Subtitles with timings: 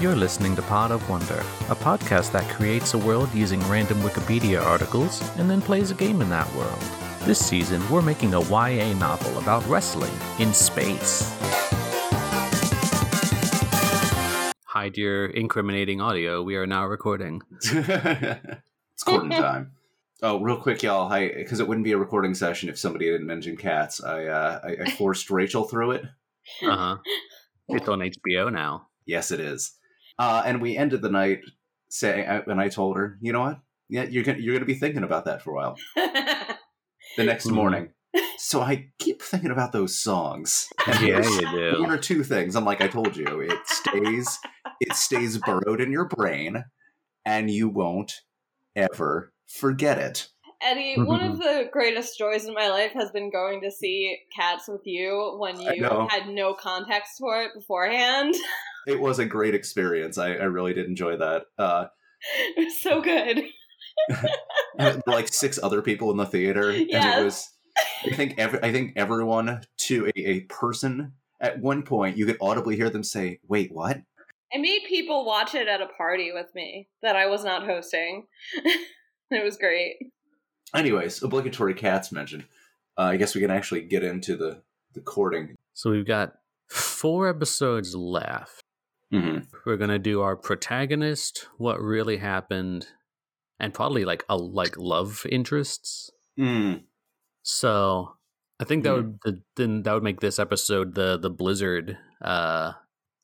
[0.00, 4.62] You're listening to Pod of Wonder, a podcast that creates a world using random Wikipedia
[4.62, 6.78] articles and then plays a game in that world.
[7.22, 11.36] This season, we're making a YA novel about wrestling in space.
[14.66, 16.44] Hide your incriminating audio.
[16.44, 17.42] We are now recording.
[17.60, 19.72] it's quarter time.
[20.22, 21.12] Oh, real quick, y'all.
[21.12, 24.00] I because it wouldn't be a recording session if somebody didn't mention cats.
[24.00, 26.04] I uh, I, I forced Rachel through it.
[26.62, 26.96] Uh huh.
[27.70, 28.86] It's on HBO now.
[29.04, 29.72] Yes, it is.
[30.18, 31.40] Uh, and we ended the night
[31.88, 33.60] saying, and I told her, you know what?
[33.88, 35.76] Yeah, you're gonna you're gonna be thinking about that for a while.
[37.16, 37.54] the next Mhm.
[37.54, 37.88] morning.
[38.40, 40.68] So I keep thinking about those songs.
[40.86, 41.80] And Yeah, you do.
[41.80, 42.54] One or two things.
[42.54, 44.38] I'm like I told you, it stays
[44.80, 46.64] it stays burrowed in your brain,
[47.26, 48.22] and you won't
[48.76, 50.28] ever forget it.
[50.62, 54.68] Eddie, one of the greatest joys in my life has been going to see Cats
[54.68, 58.34] with you when you had no context for it beforehand.
[58.88, 60.16] It was a great experience.
[60.16, 61.44] I, I really did enjoy that.
[61.58, 61.86] Uh,
[62.56, 63.42] it was so good.
[65.06, 67.48] like six other people in the theater, and it was.
[68.04, 72.38] I think every, I think everyone to a, a person at one point you could
[72.40, 74.00] audibly hear them say, "Wait, what?"
[74.52, 78.26] I made people watch it at a party with me that I was not hosting.
[79.30, 79.96] it was great.
[80.74, 82.46] Anyways, obligatory cats mention.
[82.96, 84.62] Uh, I guess we can actually get into the
[84.94, 85.54] the courting.
[85.74, 86.34] So we've got
[86.68, 88.62] four episodes left.
[89.12, 89.38] Mm-hmm.
[89.64, 92.86] We're gonna do our protagonist, what really happened,
[93.58, 96.10] and probably like a like love interests.
[96.38, 96.84] Mm.
[97.42, 98.16] So
[98.60, 98.96] I think that Hmm.
[98.96, 102.72] would the, then that would make this episode the the Blizzard uh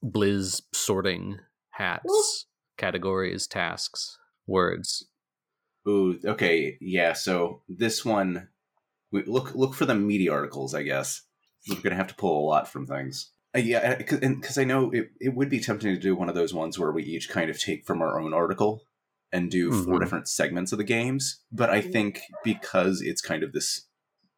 [0.05, 1.39] Blizz sorting
[1.71, 2.47] hats
[2.79, 5.07] categories tasks words.
[5.89, 7.13] Ooh, okay, yeah.
[7.13, 8.49] So this one,
[9.13, 10.75] we, look look for the meaty articles.
[10.75, 11.23] I guess
[11.69, 13.31] we're gonna have to pull a lot from things.
[13.55, 16.53] Uh, yeah, because I know it, it would be tempting to do one of those
[16.53, 18.83] ones where we each kind of take from our own article
[19.33, 20.01] and do four Mhm.
[20.01, 21.43] different segments of the games.
[21.53, 23.89] But I think because it's kind of this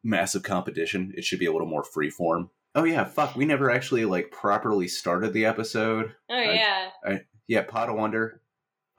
[0.03, 2.51] massive competition, it should be a little more free form.
[2.75, 3.35] Oh yeah, fuck.
[3.35, 6.13] We never actually like properly started the episode.
[6.29, 7.19] Oh, I- yeah.
[7.47, 8.41] Yeah, Pot of Wonder,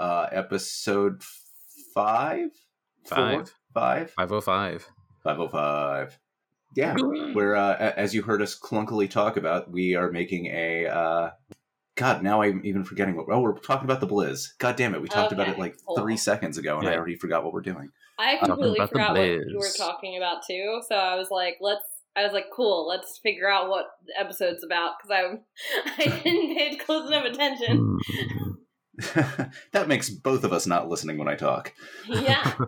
[0.01, 1.23] uh, episode
[1.95, 2.51] five,
[3.05, 3.17] Four?
[3.17, 3.53] Five.
[3.75, 4.89] five, Five oh five.
[5.23, 6.19] five oh five.
[6.75, 6.95] Yeah,
[7.33, 10.87] where uh, as you heard us clunkily talk about, we are making a.
[10.87, 11.31] Uh,
[11.97, 13.27] God, now I'm even forgetting what.
[13.31, 14.57] Oh, we're talking about the Blizz.
[14.59, 15.97] God damn it, we talked about it like cool.
[15.97, 17.91] three seconds ago, and I already forgot what we're doing.
[18.19, 20.83] I Talking completely about the forgot what you were talking about too.
[20.89, 21.85] So I was like, let's.
[22.17, 22.89] I was like, cool.
[22.89, 27.99] Let's figure out what the episode's about because I I didn't pay close enough attention.
[28.05, 28.43] Hmm.
[29.73, 31.73] that makes both of us not listening when I talk.
[32.09, 32.55] yeah.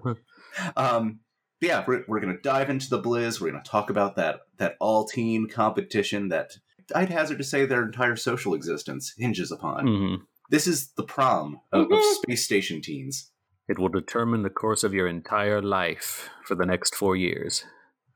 [0.77, 1.30] Um, but
[1.61, 3.41] yeah, we're, we're going to dive into the Blizz.
[3.41, 6.53] We're going to talk about that that all teen competition that
[6.95, 9.87] I'd hazard to say their entire social existence hinges upon.
[9.87, 10.17] Mhm.
[10.51, 12.15] This is the prom of, of Mhm.
[12.15, 13.31] space station teens.
[13.69, 17.65] It will determine the course of your entire life for the next four years.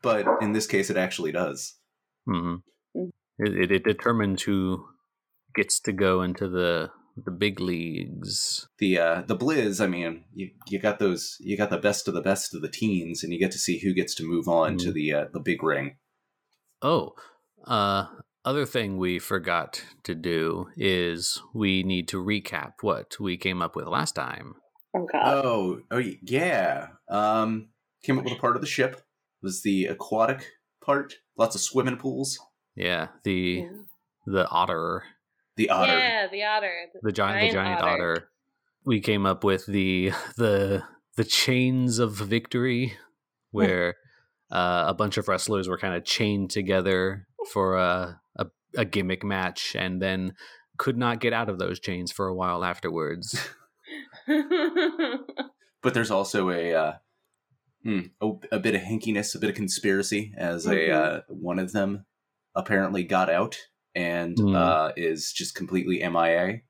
[0.03, 1.77] But in this case, it actually does.
[2.27, 2.57] hmm
[2.97, 3.11] Mm.
[3.39, 4.87] It, it, it determines who
[5.55, 8.69] gets to go into the the big leagues.
[8.79, 12.15] The uh, the Blizz, I mean, you, you got those, you got the best of
[12.15, 14.77] the best of the teens, and you get to see who gets to move on
[14.79, 14.95] to Mhm.
[14.95, 15.97] the uh, the big ring.
[16.83, 17.15] Oh,
[17.67, 18.07] uh,
[18.45, 23.75] other thing we forgot to do is we need to recap what we came up
[23.77, 24.55] with last time.
[24.95, 25.45] Oh god.
[25.45, 26.89] Oh, oh yeah.
[27.09, 27.69] Um,
[28.03, 29.01] came up with a part of the ship.
[29.43, 30.47] Was the aquatic
[30.85, 31.15] part?
[31.39, 32.39] Lots of swimming pools.
[32.77, 33.67] Yeah, the
[34.27, 35.05] the otter,
[35.57, 35.97] The otter.
[35.99, 36.73] Yeah, the otter.
[37.03, 38.13] the giant, the Giant giant otter.
[38.13, 38.29] otter.
[38.85, 40.83] We came up with the the
[41.17, 42.95] the chains of victory,
[43.53, 43.95] where
[44.51, 49.23] uh, a bunch of wrestlers were kind of chained together for a, a a gimmick
[49.25, 50.35] match, and then
[50.77, 53.39] could not get out of those chains for a while afterwards.
[55.83, 56.93] But there's also a uh,
[57.83, 60.93] hmm, a, a bit of hinkiness, a bit of conspiracy, as a Mhm.
[60.95, 62.07] uh, one of them
[62.55, 63.59] apparently got out
[63.95, 64.55] and Hmm.
[64.55, 66.61] uh, is just completely MIA,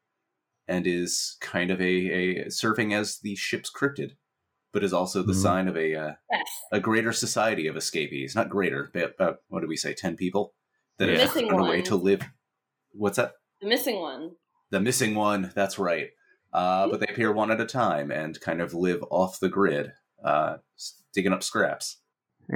[0.69, 1.85] and is kind of a,
[2.45, 4.13] a serving as the ship's cryptid,
[4.73, 5.39] but is also the Hmm.
[5.41, 6.47] sign of a uh, yes.
[6.73, 8.35] a greater society of escapees.
[8.35, 9.95] Not greater, but about what did we say?
[9.95, 10.55] Ten people
[10.99, 12.23] that The have missing found a way to live.
[12.93, 13.35] What's that?
[13.61, 14.33] The missing one.
[14.71, 15.53] The missing one.
[15.55, 16.11] That's right.
[16.53, 19.93] Uh, but they appear one at a time and kind of live off the grid,
[20.25, 20.59] uh,
[21.13, 21.99] digging up scraps.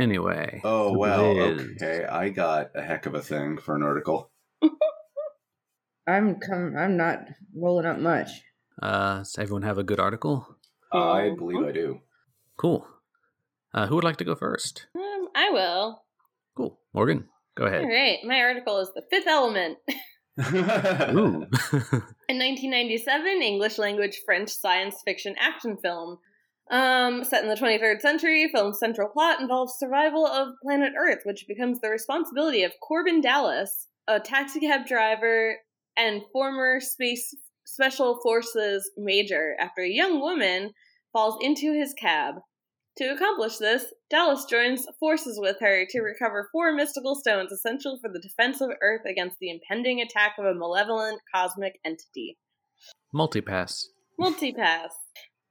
[0.01, 0.61] Anyway.
[0.65, 2.05] Oh well, okay.
[2.05, 4.31] I got a heck of a thing for an article.
[6.07, 6.75] I'm come.
[6.77, 7.21] I'm not
[7.55, 8.29] rolling up much.
[8.81, 10.47] Uh, does everyone have a good article?
[10.93, 11.37] I Oh.
[11.37, 12.01] believe I do.
[12.57, 12.87] Cool.
[13.75, 14.87] Uh, who would like to go first?
[14.97, 16.03] Um, I will.
[16.57, 16.79] Cool.
[16.95, 17.83] Morgan, go ahead.
[17.83, 18.19] All right.
[18.25, 19.79] My article is The Fifth Element.
[20.41, 21.45] Ooh.
[22.29, 26.19] In 1997, English language French science fiction action film.
[26.71, 31.47] Um, set in the 23rd century, film's central plot involves survival of planet Earth, which
[31.49, 35.57] becomes the responsibility of Korben Dallas, a taxicab driver
[35.97, 37.35] and former space
[37.67, 40.71] special forces major, after a young woman
[41.13, 42.37] falls into his cab.
[42.97, 48.11] To accomplish this, Dallas joins forces with her to recover four mystical stones essential for
[48.11, 52.39] the defense of Earth against the impending attack of a malevolent cosmic entity.
[53.15, 53.85] Multipass.
[54.21, 54.91] Multipass.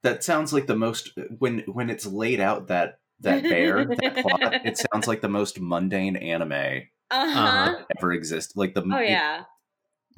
[0.04, 4.66] that sounds like the most when when it's laid out that that bear that plot.
[4.66, 7.40] It sounds like the most mundane anime Uh huh.
[7.40, 7.86] Uh-huh.
[7.98, 8.56] ever exist.
[8.56, 9.44] Like the Oh yeah.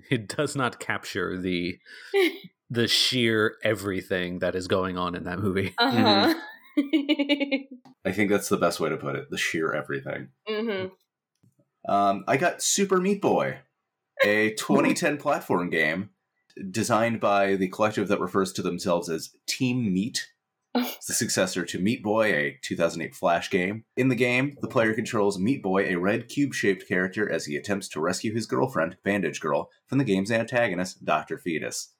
[0.09, 1.79] It does not capture the
[2.69, 5.73] the sheer everything that is going on in that movie.
[5.77, 6.33] Uh huh.
[8.05, 9.29] I think that's the best way to put it.
[9.29, 10.29] The sheer everything.
[10.47, 11.91] Mm-hmm.
[11.91, 13.59] Um, I got Super Meat Boy,
[14.23, 16.09] a 2010 platform game
[16.71, 20.27] designed by the collective that refers to themselves as Team Meat.
[20.75, 23.85] It's the successor to Meat Boy, a 2008 Flash game.
[23.97, 27.55] In the game, the player controls Meat Boy, a red cube shaped character, as he
[27.55, 31.37] attempts to rescue his girlfriend, Bandage Girl, from the game's antagonist, Dr.
[31.37, 31.93] Fetus.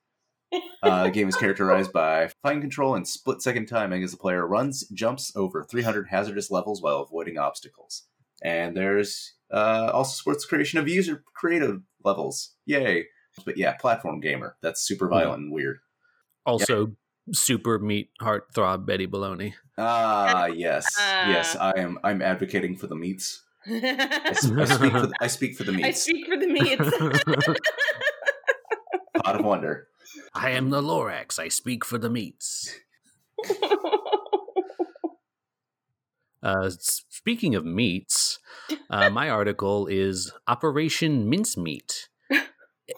[0.81, 4.47] Uh, the game is characterized by fine control and split second timing as the player
[4.47, 8.03] runs, jumps over 300 hazardous levels while avoiding obstacles.
[8.41, 12.55] And there's uh, also supports the creation of user creative levels.
[12.65, 13.07] Yay!
[13.45, 14.55] But yeah, platform gamer.
[14.61, 15.79] That's super violent and weird.
[16.45, 16.93] Also,
[17.33, 19.53] super meat heartthrob Betty Baloney.
[19.77, 21.29] Ah, yes, Ah.
[21.29, 21.55] yes.
[21.55, 21.99] I am.
[22.03, 23.43] I'm advocating for the meats.
[23.67, 23.71] I,
[24.25, 25.01] I s- I speak for.
[25.07, 25.87] The, I speak for the meats.
[25.87, 27.59] I speak for the meats.
[29.23, 29.87] Pot of wonder.
[30.33, 31.37] I am the Lorax.
[31.39, 32.75] I speak for the meats.
[36.41, 38.39] Uh, speaking of meats,
[38.89, 42.07] uh, my article is Operation Mincemeat.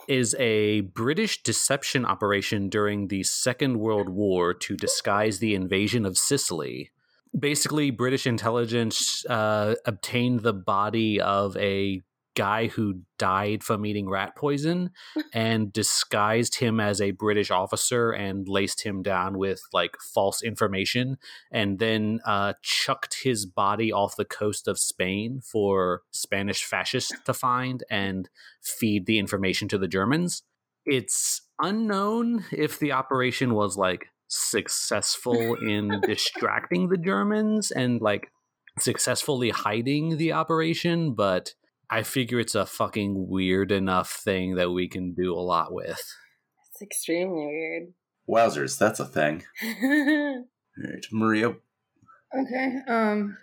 [0.07, 6.17] Is a British deception operation during the Second World War to disguise the invasion of
[6.17, 6.91] Sicily.
[7.37, 12.01] Basically, British intelligence uh, obtained the body of a
[12.35, 14.91] guy who died from eating rat poison
[15.33, 21.17] and disguised him as a British officer and laced him down with like false information
[21.51, 27.33] and then uh, chucked his body off the coast of Spain for Spanish fascists to
[27.33, 28.29] find and
[28.61, 30.43] feed the information to the Germans.
[30.85, 38.31] It's unknown if the operation was like successful in distracting the Germans and like
[38.79, 41.53] successfully hiding the operation, but
[41.93, 46.01] I figure it's a fucking weird enough thing that we can do a lot with.
[46.69, 47.93] It's extremely weird.
[48.29, 49.43] Wowzers, that's a thing.
[49.63, 50.45] All
[50.77, 51.49] right, Maria.
[51.49, 52.77] Okay.
[52.87, 53.37] Um.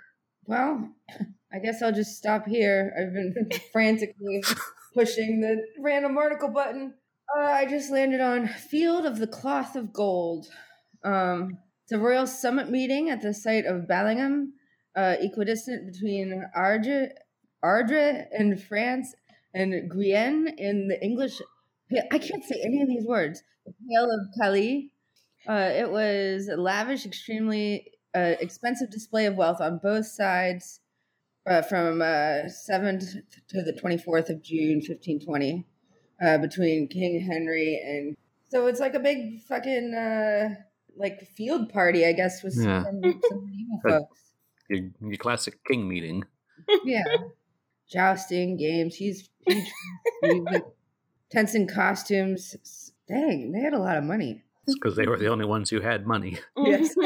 [0.46, 0.88] Well,
[1.52, 2.94] I guess I'll just stop here.
[2.98, 4.42] I've been frantically
[4.94, 6.94] pushing the random article button.
[7.36, 10.46] Uh, I just landed on Field of the Cloth of Gold.
[11.04, 14.52] Um, it's a royal summit meeting at the site of Balinghem,
[14.96, 17.10] uh, equidistant between Ardres,
[17.64, 19.14] Ardres in France
[19.54, 21.40] and Guienne in the English.
[22.12, 23.42] I can't say any of these words.
[23.66, 24.90] The Pale of Calais.
[25.48, 30.80] Uh, it was a lavish, extremely uh, expensive display of wealth on both sides
[31.46, 33.14] uh, from uh, 7th
[33.48, 35.64] to the 24th of June, 1520,
[36.22, 38.16] uh, between King Henry and.
[38.50, 40.54] So it's like a big fucking, uh,
[40.96, 42.82] like, field party, I guess, with Yeah.
[42.84, 44.20] some, some medieval folks.
[44.68, 46.24] Your, your classic king meeting.
[46.84, 47.04] Yeah.
[47.90, 49.72] Jousting, games, He's huge,
[50.22, 50.62] huge
[51.30, 52.92] tents and costumes.
[53.08, 54.42] Dang, they had a lot of money.
[54.66, 56.38] because they were the only ones who had money.
[56.56, 56.94] Yes.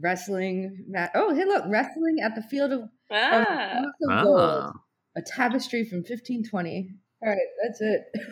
[0.00, 0.84] Wrestling.
[0.88, 3.80] Mat- oh, hey, look, wrestling at the field of, of ah.
[4.04, 4.40] Cloth of Gold.
[4.40, 4.72] Ah,
[5.16, 6.90] A tapestry from 1520.
[7.22, 8.04] All right, that's it.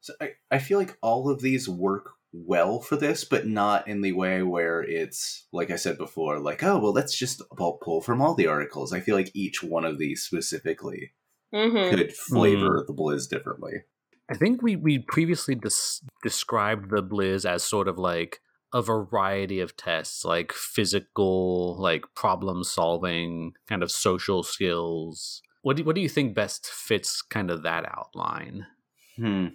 [0.00, 2.12] So I, I feel like all of these work
[2.44, 6.62] well for this, but not in the way where it's like I said before, like
[6.62, 8.92] oh well, let's just pull pull from all the articles.
[8.92, 11.12] I feel like each one of these specifically
[11.54, 11.90] Mhm.
[11.90, 13.84] could flavor the Blizz differently.
[14.28, 18.40] I think we we previously dis- described the Blizz as sort of like
[18.74, 25.40] a variety of tests, like physical, like problem solving, kind of social skills.
[25.62, 28.66] What do, what do you think best fits kind of that outline?
[29.16, 29.46] Hmm.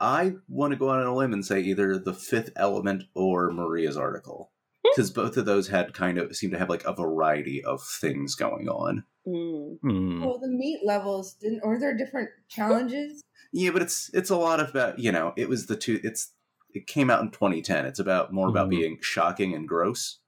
[0.00, 3.50] I want to go out on a limb and say either the Fifth Element or
[3.50, 7.62] Maria's article, because both of those had kind of seem to have like a variety
[7.64, 9.04] of things going on.
[9.26, 9.78] Mm.
[9.80, 10.20] Hmm.
[10.22, 13.22] well, the meat levels didn't, or there different challenges?
[13.52, 16.32] Yeah, but it's it's a lot about you know it was the two it's
[16.74, 17.86] it came out in 2010.
[17.86, 18.70] It's about more about Mhm.
[18.70, 20.18] being shocking and gross,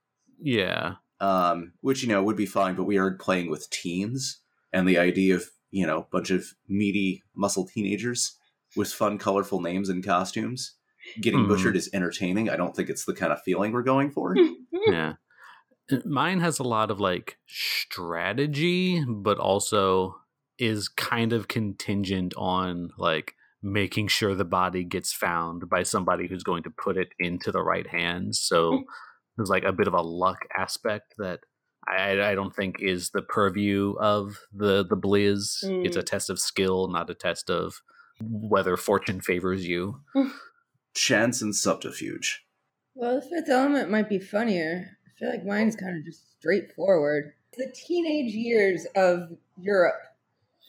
[0.41, 0.95] Yeah.
[1.19, 2.75] um, which you know would be fine.
[2.75, 4.41] But we are playing with teens,
[4.73, 8.36] and the idea of you know, bunch of meaty muscle teenagers
[8.77, 10.75] with fun, colorful names and costumes.
[11.21, 11.49] Getting Hmm.
[11.49, 12.49] butchered is entertaining.
[12.49, 14.35] I don't think it's the kind of feeling we're going for.
[14.87, 15.13] yeah.
[15.91, 20.15] Uh, mine has a lot of like strategy, but also
[20.59, 26.43] is kind of contingent on like making sure the body gets found by somebody who's
[26.43, 28.39] going to put it into the right hands.
[28.39, 28.83] So hmm.
[29.37, 31.39] there's like a bit of a luck aspect that
[31.87, 35.63] I, I don't think is the purview of the the blizz.
[35.63, 36.05] It's a hmm.
[36.05, 37.81] test of skill, not a test of
[38.21, 40.01] whether fortune favors you.
[40.93, 42.43] Chance and subterfuge.
[42.95, 44.97] Well, the fifth element might be funnier.
[45.05, 47.33] I feel like mine's kind of just straightforward.
[47.57, 49.95] The teenage years of Europe.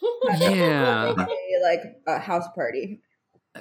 [0.38, 1.10] Yeah.
[1.12, 1.14] A,
[1.62, 3.00] like a house party.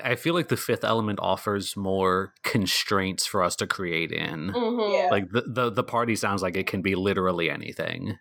[0.04, 4.52] I feel like the fifth element offers more constraints for us to create in.
[4.52, 4.94] Mhm.
[4.94, 5.10] Yeah.
[5.10, 8.18] Like the, the the party sounds like it can be literally anything,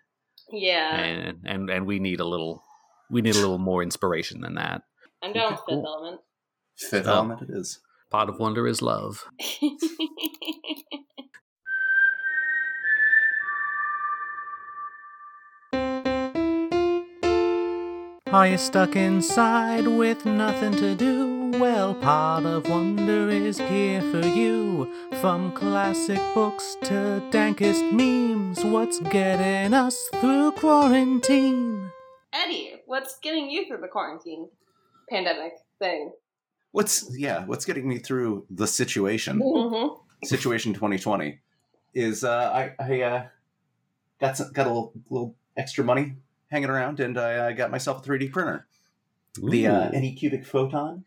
[0.51, 0.95] Yeah.
[0.99, 2.63] and and and we need a little
[3.11, 4.81] we need a little more inspiration than that.
[5.21, 5.85] I'm down with Fifth cool.
[5.87, 6.21] Element.
[6.77, 7.11] Fifth Oh.
[7.13, 7.79] element it is.
[8.09, 9.25] Pot of wonder is love.
[18.27, 21.51] Are you stuck inside with nothing to do?
[21.57, 24.91] Well, Pot of Wonder is here for you.
[25.21, 31.89] From classic books to dankest memes, what's getting us through quarantine?
[32.33, 34.49] Eddie, what's getting you through the quarantine
[35.09, 36.11] pandemic thing?
[36.71, 37.45] What's yeah?
[37.45, 39.39] What's getting me through the situation?
[39.39, 40.25] Mm-hmm.
[40.25, 41.39] situation 2020
[41.93, 43.25] is uh, I, I uh,
[44.19, 46.15] got some, got a little, little extra money
[46.49, 48.67] hanging around, and I uh, got myself a 3D printer,
[49.41, 49.91] the uh, Ooh.
[49.91, 51.05] Anycubic Photon.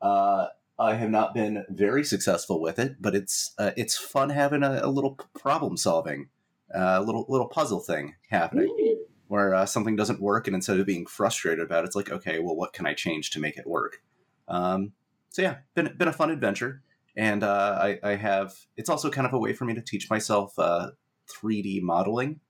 [0.00, 4.62] Uh, I have not been very successful with it, but it's uh, it's fun having
[4.62, 6.28] a, a little problem solving,
[6.72, 8.97] uh, a little little puzzle thing happening
[9.28, 12.38] where uh, something doesn't work, and instead of being frustrated about it, it's like, okay,
[12.40, 14.02] well, what can I change to make it work?
[14.48, 14.92] Um,
[15.28, 16.82] so yeah, been been a fun adventure,
[17.16, 18.54] and uh, I, I have.
[18.76, 20.90] It's also kind of a way for me to teach myself uh,
[21.30, 22.40] 3D modeling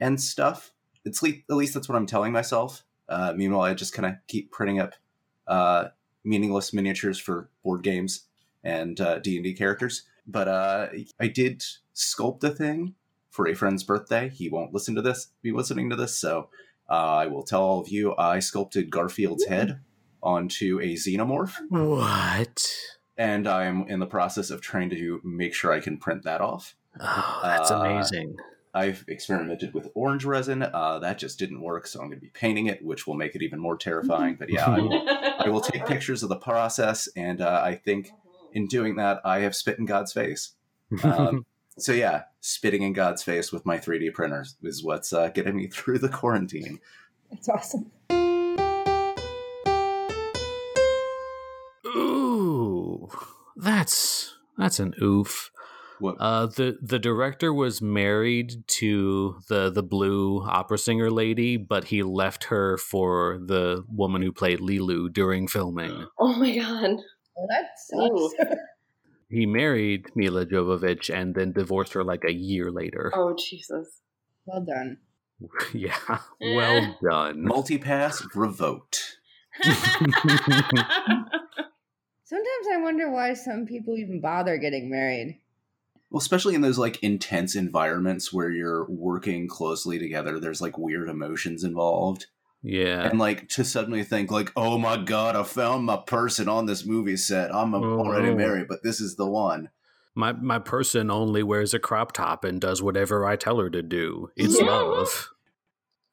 [0.00, 0.72] and stuff.
[1.04, 2.84] It's le- at least that's what I'm telling myself.
[3.08, 4.94] Uh, meanwhile, I just kind of keep printing up
[5.46, 5.88] uh,
[6.24, 8.26] meaningless miniatures for board games
[8.62, 10.02] and uh, D and D characters.
[10.26, 10.88] But uh,
[11.18, 11.64] I did
[11.94, 12.94] sculpt a thing
[13.30, 14.28] for a friend's birthday.
[14.28, 16.48] He won't listen to this, be listening to this, so
[16.88, 18.14] uh, I will tell all of you.
[18.16, 19.80] I sculpted Garfield's head
[20.22, 22.74] onto a xenomorph, What?
[23.16, 26.76] and I'm in the process of trying to make sure I can print that off.
[27.00, 28.36] Oh, that's Uh, amazing.
[28.72, 30.62] I've experimented with orange resin.
[30.62, 33.34] Uh, that just didn't work, so I'm going to be painting it, which will make
[33.34, 34.36] it even more terrifying.
[34.38, 38.10] But yeah, I will, I will take pictures of the process, and uh, I think
[38.52, 40.52] in doing that, I have spit in God's face.
[41.04, 41.46] Um,
[41.80, 45.66] so yeah, spitting in God's face with my 3D printer is what's uh, getting me
[45.72, 46.80] through the quarantine.
[47.30, 47.90] That's awesome.
[51.86, 53.08] Ooh,
[53.56, 55.50] that's that's an oof.
[55.98, 56.16] What?
[56.18, 62.02] Uh, the the director was married to the the blue opera singer lady, but he
[62.02, 66.06] left her for the woman who played Leeloo during filming.
[66.18, 66.96] oh my god.
[67.36, 68.50] Well, that sucks.
[69.30, 73.12] He married Milla Jovovich and then divorced her like a year later.
[73.14, 74.00] Oh Jesus.
[74.44, 74.98] well done.
[75.72, 76.92] yeah, well eh.
[77.02, 77.46] done.
[77.46, 79.18] Multipass revoked.
[79.62, 80.14] Sometimes
[82.72, 85.38] I wonder why some people even bother getting married.
[86.10, 91.08] Well, especially in those like intense environments where you're working closely together, there's like weird
[91.08, 92.26] emotions involved.
[92.62, 96.66] Yeah, and like to suddenly think like oh my god i found my person on
[96.66, 99.70] this movie set i'm Oh, already married but this is the one
[100.14, 103.80] my my person only wears a crop top and does whatever I tell her to
[103.82, 104.28] do.
[104.36, 104.66] It's Yeah.
[104.66, 105.30] love.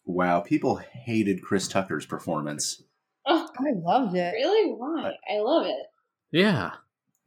[0.05, 2.81] wow people hated chris tucker's performance
[3.25, 4.31] oh, I loved it.
[4.33, 4.71] really?
[4.71, 5.15] Why?
[5.29, 5.85] I love it.
[6.31, 6.71] Yeah.
[6.73, 6.77] i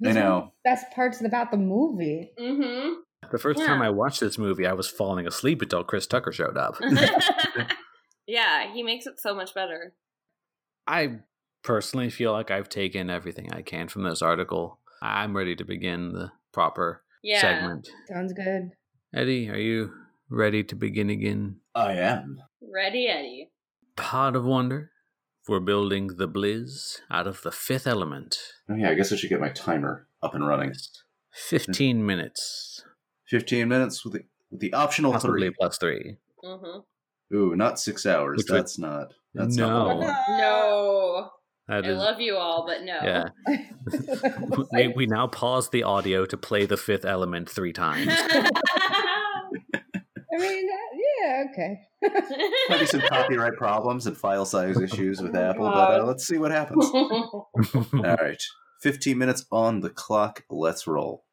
[0.01, 2.31] These are know the Best parts about the movie.
[2.41, 2.95] Mm-hmm.
[3.31, 3.67] The first Yeah.
[3.67, 6.77] time I watched this movie, I was falling asleep until Chris Tucker showed up.
[8.31, 9.93] yeah, he makes it so much better.
[10.87, 11.19] I
[11.63, 14.79] personally feel like I've taken everything I can from this article.
[15.03, 17.41] I'm ready to begin the proper Yeah.
[17.41, 17.89] segment.
[18.09, 18.71] Sounds good.
[19.15, 19.93] Eddie, are you
[20.29, 21.61] ready to begin again?
[21.75, 23.51] i am Ready, Eddie.
[23.97, 24.93] Pot of Wonder
[25.43, 28.39] for building the Blizz out of the fifth element.
[28.69, 30.73] oh yeah i guess i should get my timer up and running
[31.33, 32.85] 15 minutes.
[33.29, 34.21] 15 minutes with the,
[34.51, 36.17] with the optional Possibly three plus three.
[36.45, 36.81] Mm-hmm.
[37.35, 39.69] Ooh not six hours Which would- that's not that's No.
[39.69, 41.31] not what No.
[41.69, 41.99] That I is.
[41.99, 42.99] love you all, but no.
[43.01, 43.29] Yeah.
[44.73, 48.09] we, we now pause the audio to play the fifth element three times.
[50.33, 50.89] I mean, that,
[51.21, 51.81] yeah, okay.
[52.71, 56.39] Might be some copyright problems and file size issues with Apple, but uh, let's see
[56.39, 56.85] what happens.
[56.93, 58.43] All right,
[58.81, 60.45] fifteen minutes on the clock.
[60.51, 61.25] Let's roll.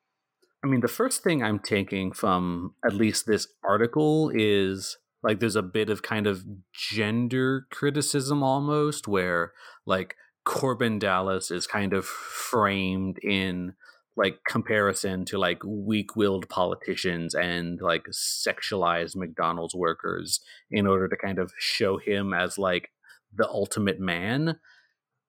[0.63, 5.56] I mean, the first thing I'm taking from at least this article is like there's
[5.56, 9.54] a bit of kind of gender criticism almost, where
[9.86, 13.74] like Korben Dallas is kind of framed in
[14.16, 20.40] like comparison to like weak-willed politicians and like sexualized McDonald's workers
[20.72, 22.90] in order to kind of show him as like
[23.36, 24.60] the ultimate man.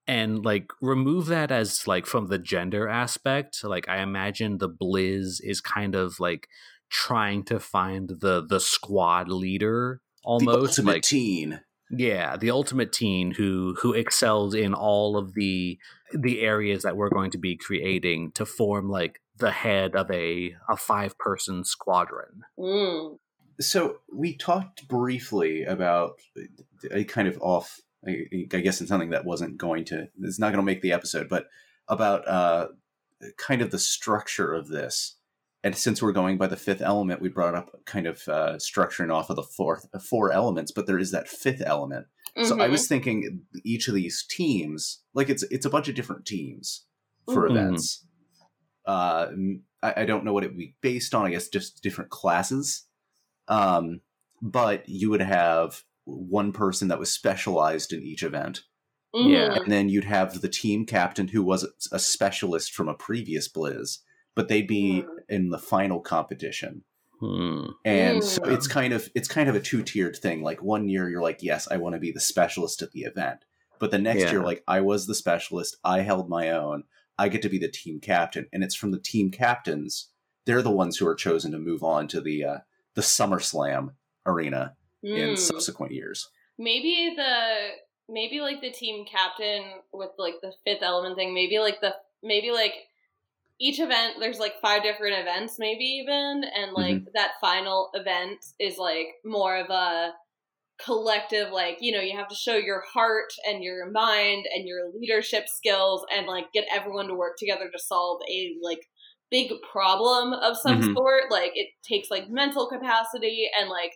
[0.06, 5.38] And like remove that as like from the gender aspect like i imagine the blizz
[5.42, 6.48] is kind of like
[6.90, 11.60] trying to find the the squad leader almost the ultimate like teen.
[11.90, 15.78] yeah the ultimate teen who who excels in all of the
[16.12, 20.54] the areas that we're going to be creating to form like the head of a
[20.68, 23.18] a five person squadron Mm.
[23.60, 26.12] So we talked briefly about
[26.92, 27.80] a kind of off.
[28.06, 30.06] I I guess in something that wasn't going to.
[30.22, 31.46] It's not going to make the episode, but
[31.88, 32.68] about uh,
[33.36, 35.16] kind of the structure of this.
[35.68, 39.12] And since we're going by the fifth element, we brought up kind of uh, structuring
[39.12, 42.06] off of the fourth four elements, but there is that fifth element.
[42.42, 46.24] So I was thinking each of these teams, like it's it's a bunch of different
[46.24, 46.86] teams
[47.26, 47.50] for Mhm.
[47.50, 48.06] events.
[48.86, 51.26] Uh, m- I, I don't know what it would be based on.
[51.26, 52.84] I guess just different classes.
[53.46, 54.00] Um,
[54.40, 58.62] but you would have one person that was specialized in each event,
[59.14, 59.30] Mhm.
[59.32, 59.54] Yeah.
[59.60, 63.98] and then you'd have the team captain who was a specialist from a previous Blizz,
[64.38, 66.84] but they'd be in the final competition
[67.18, 67.70] Hmm.
[67.84, 68.52] and so Mm.
[68.54, 71.66] it's kind of it's kind of a two-tiered thing like one year you're like yes
[71.68, 73.40] i want to be the specialist at the event
[73.80, 74.30] but the next Yeah.
[74.30, 76.84] year like i was the specialist i held my own
[77.18, 80.12] i get to be the team captain and it's from the team captains
[80.46, 82.58] they're the ones who are chosen to move on to the uh
[82.94, 85.38] the SummerSlam arena in Mm.
[85.38, 87.70] subsequent years maybe the
[88.08, 92.52] maybe like the team captain with like the fifth element thing maybe like the maybe
[92.52, 92.74] like
[93.60, 98.78] each event there's like five different events maybe even and like that final event is
[98.78, 100.12] like more of a
[100.84, 104.90] collective like you know you have to show your heart and your mind and your
[104.94, 108.80] leadership skills and like get everyone to work together to solve a like
[109.30, 110.94] big problem of some Mhm.
[110.94, 113.92] sort like it takes like mental capacity and like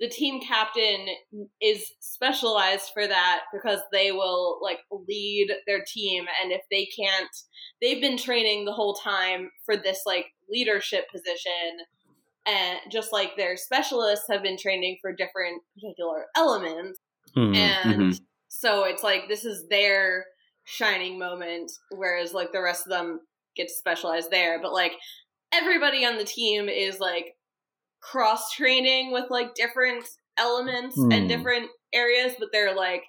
[0.00, 1.06] the team captain
[1.60, 6.26] is specialized for that because they will like lead their team.
[6.42, 7.28] And if they can't
[7.80, 11.78] they've been training the whole time for this like leadership position.
[12.46, 17.00] And just like their specialists have been training for different particular elements.
[17.34, 17.54] Hmm.
[17.54, 20.24] and so it's like this is their
[20.64, 23.20] shining moment whereas like the rest of them
[23.56, 24.60] get specialized there.
[24.60, 24.92] But like
[25.52, 27.35] everybody on the team is like
[28.10, 30.04] cross training with like different
[30.38, 31.12] elements Hmm.
[31.12, 33.02] and different areas but they're like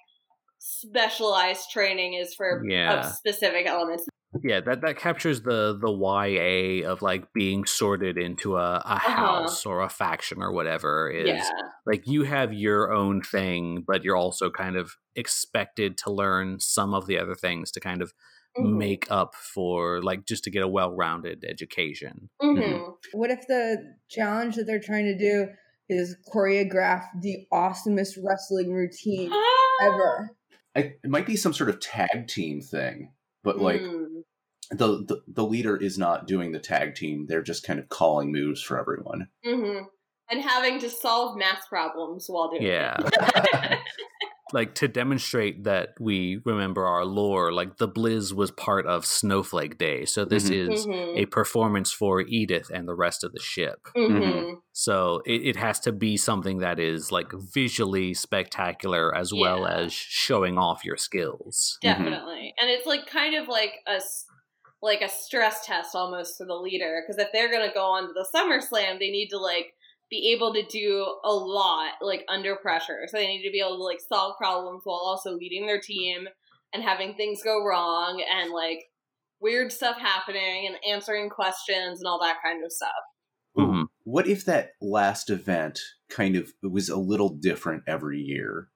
[0.58, 3.02] specialized training is for Yeah.
[3.02, 4.06] specific elements
[4.42, 9.64] Yeah, that that captures the the YA of like being sorted into a, a house
[9.64, 11.50] or a faction or whatever is yeah
[11.86, 16.92] like you have your own thing, but you're also kind of expected to learn some
[16.92, 18.12] of the other things to kind of
[18.56, 18.76] Mhm.
[18.78, 22.30] make up for like just to get a well-rounded education.
[22.42, 22.94] Mhm.
[23.12, 25.48] What if the challenge that they're trying to do
[25.88, 29.76] is choreograph the awesomest wrestling routine Ah!
[29.82, 30.30] ever?
[30.76, 33.12] I, it might be some sort of tag team thing
[33.44, 34.22] but like Mm.
[34.70, 38.30] the, the the leader is not doing the tag team they're just kind of calling
[38.32, 39.86] moves for everyone Mhm.
[40.30, 42.96] and having to solve math problems while doing Yeah.
[44.48, 44.54] it.
[44.54, 49.78] Like to demonstrate that we remember our lore, like the Blizz was part of Snowflake
[49.78, 50.04] Day.
[50.04, 50.72] So this Mhm.
[50.72, 51.16] is Mhm.
[51.18, 53.88] a performance for Edith and the rest of the ship.
[53.96, 54.60] Mhm.
[54.72, 59.92] So it, it has to be something that is like visually spectacular as well as
[59.92, 61.78] showing off your skills.
[61.82, 62.54] Definitely.
[62.60, 64.24] And it's like kind of like a s-
[64.80, 68.06] like a stress test almost for the leader because if they're going to go on
[68.06, 69.74] to the SummerSlam, they need to like
[70.10, 73.00] be able to do a lot like under pressure.
[73.08, 76.26] So they need to be able to like solve problems while also leading their team
[76.72, 78.80] and having things go wrong and like
[79.40, 82.90] weird stuff happening and answering questions and all that kind of stuff.
[83.58, 83.84] Ooh, Mhm.
[84.04, 88.68] what if that last event kind of was a little different every year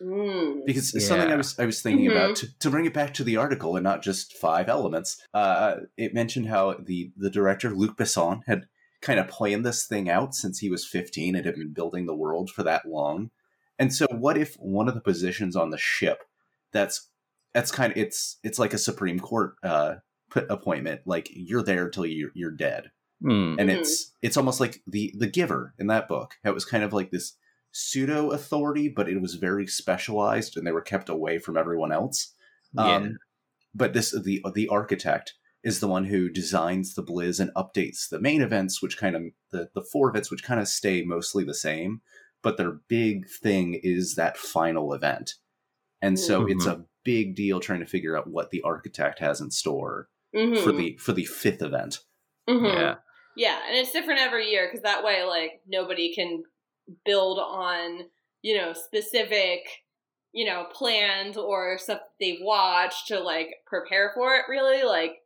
[0.00, 0.64] Mm.
[0.66, 2.10] because it's something I was I was thinking Mhm.
[2.16, 5.16] about to, to bring it back to the article and not just five elements.
[5.32, 8.66] Uh, it mentioned how the the director Luc Besson had
[9.02, 12.14] kind of planned this thing out since he was fifteen and had been building the
[12.16, 13.30] world for that long.
[13.78, 16.22] And so, what if one of the positions on the ship
[16.72, 17.10] that's
[17.52, 19.96] that's kind of it's it's like a Supreme Court uh,
[20.30, 23.54] put appointment, like you're there till you're you're dead Hmm.
[23.58, 23.76] and Mhm.
[23.78, 27.10] it's it's almost like the the giver in that book it was kind of like
[27.12, 27.34] this
[27.70, 32.34] pseudo authority, but it was very specialized, and they were kept away from everyone else.
[32.74, 32.96] Yeah.
[32.96, 33.18] Um,
[33.74, 38.20] but this the the architect is the one who designs the blizz and updates the
[38.20, 41.54] main events, which kind of the the four events, which kind of stay mostly the
[41.54, 42.02] same.
[42.42, 45.34] But their big thing is that final event,
[46.02, 49.50] and so it's a big deal trying to figure out what the architect has in
[49.50, 50.58] store Mhm.
[50.64, 52.00] for the for the fifth event.
[52.48, 52.74] Mhm.
[52.74, 52.96] Yeah.
[53.36, 56.44] Yeah, and it's different every year because that way, like, nobody can
[57.04, 58.10] build on,
[58.42, 59.66] you know, specific,
[60.32, 64.82] you know, plans or stuff they've watched to, like, prepare for it, really.
[64.84, 65.21] Like,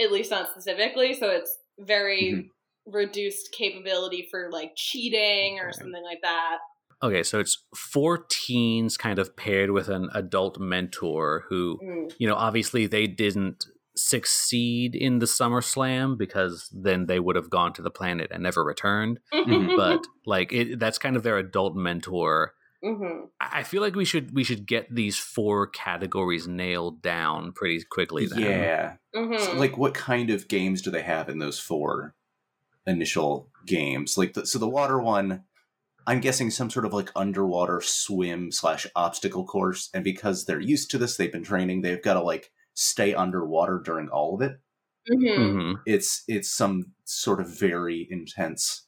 [0.00, 1.14] at least not specifically.
[1.14, 2.50] So it's very Mhm.
[2.86, 5.74] reduced capability for, like, cheating or Right.
[5.74, 6.58] something like that.
[7.02, 12.12] Okay, so it's four teens kind of paired with an adult mentor who, Mm.
[12.18, 17.72] you know, obviously they didn't succeed in the SummerSlam because then they would have gone
[17.74, 19.20] to the planet and never returned.
[19.76, 22.54] But like it, that's kind of their adult mentor.
[22.82, 23.30] Mhm.
[23.40, 27.82] I I feel like we should we should get these four categories nailed down pretty
[27.84, 28.26] quickly.
[28.26, 28.38] Then.
[28.38, 29.38] Yeah, Mhm.
[29.40, 32.14] So, like, what kind of games do they have in those four
[32.86, 34.18] initial games?
[34.18, 35.44] Like, the, so the water one,
[36.06, 40.90] I'm guessing some sort of like underwater swim slash obstacle course, and because they're used
[40.92, 41.82] to this, they've been training.
[41.82, 44.60] They've got to like stay underwater during all of it.
[45.36, 45.36] Mhm.
[45.36, 45.84] Mhm.
[45.86, 48.87] It's it's some sort of very intense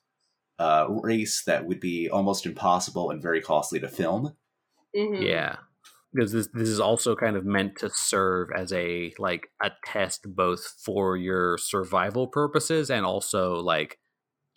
[0.61, 4.37] uh, race that would be almost impossible and very costly to film.
[4.95, 5.25] Mhm.
[5.27, 5.57] Yeah.
[6.13, 10.27] Because this this is also kind of meant to serve as a like a test
[10.35, 13.99] both for your survival purposes and also like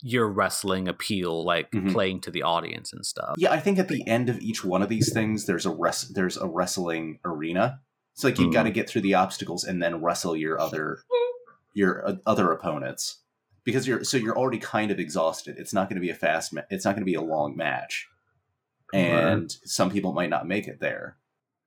[0.02, 1.92] your wrestling appeal, like Mhm.
[1.92, 3.36] playing to the audience and stuff.
[3.38, 6.10] Yeah, I think at the end of each one of these things, there's a res-
[6.12, 7.80] there's a wrestling arena.
[8.14, 8.52] It's like you Mhm.
[8.52, 10.98] got to get through the obstacles and then wrestle your other
[11.72, 13.23] your uh, other opponents
[13.64, 15.56] because you're so you're already kind of exhausted.
[15.58, 16.52] It's not going to be a fast.
[16.52, 18.08] Ma- it's not going to be a long match,
[18.92, 21.16] and some people might not make it there.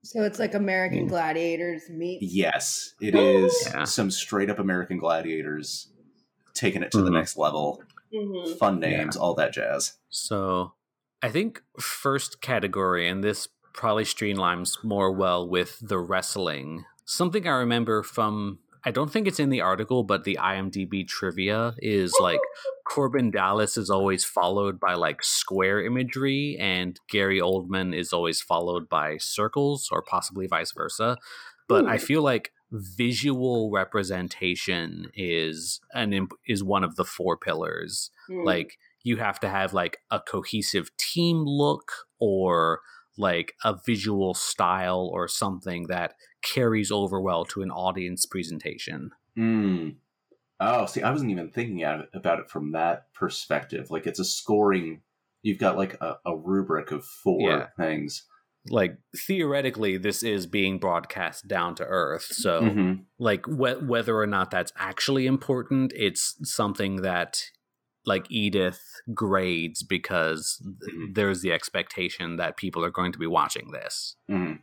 [0.03, 1.09] So it's like American Mm.
[1.09, 2.21] Gladiators meet.
[2.21, 3.83] Yes, it is Yeah.
[3.83, 5.89] some straight up American gladiators
[6.53, 7.13] taking it to the Mhm.
[7.15, 7.83] next level.
[8.13, 8.57] Mhm.
[8.57, 9.97] Fun names, all that jazz.
[10.09, 10.73] So
[11.21, 16.85] I think first category, and this probably streamlines more well with the wrestling.
[17.05, 21.75] Something I remember from I don't think it's in the article, but the IMDb trivia
[21.79, 22.39] is like
[22.87, 28.87] Korben Dallas is always followed by like square imagery, and Gary Oldman is always followed
[28.87, 31.17] by circles, or possibly vice versa.
[31.67, 38.09] But I feel like visual representation is an imp- is one of the four pillars
[38.29, 38.45] Mhm.
[38.45, 42.81] like you have to have like a cohesive team look or
[43.17, 49.97] like a visual style or something that carries over well to an audience presentation Mm.
[50.59, 53.91] Oh, see, I wasn't even thinking about it from that perspective.
[53.91, 55.01] Like, it's a scoring.
[55.43, 57.67] You've got like a, a rubric of four Yeah.
[57.77, 58.23] things.
[58.69, 63.05] like theoretically this is being broadcast down to earth so Mhm.
[63.17, 67.43] like wh- whether or not that's actually important it's something that
[68.05, 68.81] like edith
[69.13, 71.15] grades because th- Mhm.
[71.15, 74.59] there's the expectation that people are going to be watching this Mhm.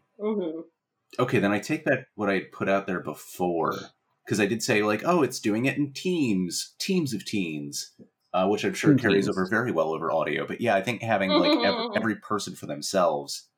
[1.18, 3.74] Okay, then I take back what I put out there before
[4.24, 7.92] because I did say like, oh, it's doing it in teams, teams of teens,
[8.32, 10.46] uh, which I'm sure Team carries over very well over audio.
[10.46, 13.48] But yeah, I think having like every, every person for themselves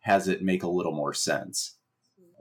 [0.00, 1.76] has it make a little more sense.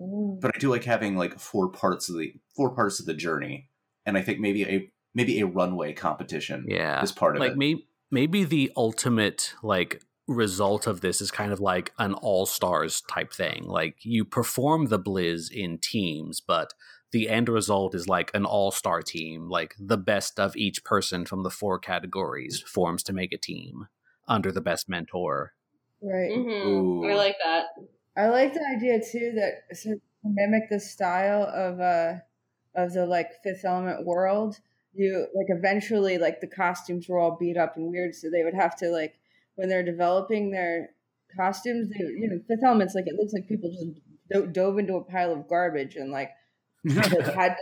[0.01, 0.37] Ooh.
[0.41, 3.69] But I do like having like four parts of the four parts of the journey,
[4.05, 7.45] and I think maybe a maybe a runway competition yeah is part of it.
[7.45, 7.57] like it.
[7.57, 13.01] maybe maybe the ultimate like result of this is kind of like an all stars
[13.01, 16.73] type thing like you perform the blizz in teams but
[17.11, 21.25] the end result is like an all star team like the best of each person
[21.25, 23.87] from the four categories forms to make a team
[24.27, 25.53] under the best mentor
[26.01, 26.31] Right.
[26.31, 27.11] Mhm.
[27.11, 27.65] I like that.
[28.15, 32.19] I like the idea too that so to mimic the style of uh
[32.75, 34.59] of the like Fifth Element world.
[34.93, 38.53] You like eventually like the costumes were all beat up and weird, so they would
[38.53, 39.19] have to like
[39.55, 40.89] when they're developing their
[41.37, 43.85] costumes, they you know Fifth Element's like it looks like people just
[44.31, 46.31] do- dove into a pile of garbage and like
[46.89, 47.57] had to like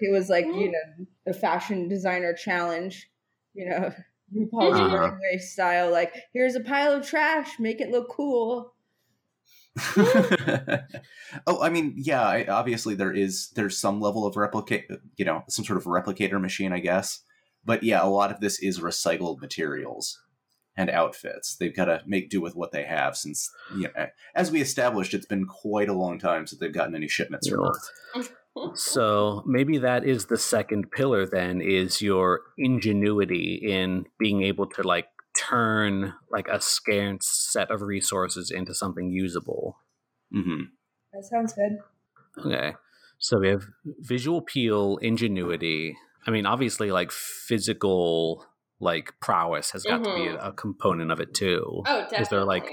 [0.00, 3.08] it was like you know the fashion designer challenge,
[3.54, 3.92] you know.
[4.36, 4.94] RuPaul's Uh-huh.
[4.98, 8.74] runway style, like here's a pile of trash, make it look cool.
[9.96, 12.22] oh, I mean, yeah.
[12.22, 16.38] I, obviously, there is there's some level of replicate, you know, some sort of replicator
[16.40, 17.20] machine, I guess.
[17.64, 20.20] But yeah, a lot of this is recycled materials
[20.78, 21.56] and outfits.
[21.56, 25.12] They've got to make do with what they have, since you know, as we established,
[25.12, 27.70] it's been quite a long time since they've gotten any shipments from Yeah.
[28.16, 28.32] Earth.
[28.74, 34.82] So maybe that is the second pillar then is your ingenuity in being able to
[34.82, 35.06] like
[35.38, 39.78] turn like a scarce set of resources into something usable.
[40.34, 40.62] Mm-hmm.
[41.12, 41.78] That sounds good.
[42.46, 42.74] Okay.
[43.18, 43.64] So we have
[44.00, 45.96] visual appeal, ingenuity.
[46.26, 48.44] I mean, obviously, like physical,
[48.80, 51.82] like prowess has got to be a, a component of it too.
[51.86, 52.18] Oh, definitely.
[52.22, 52.70] Is there, like,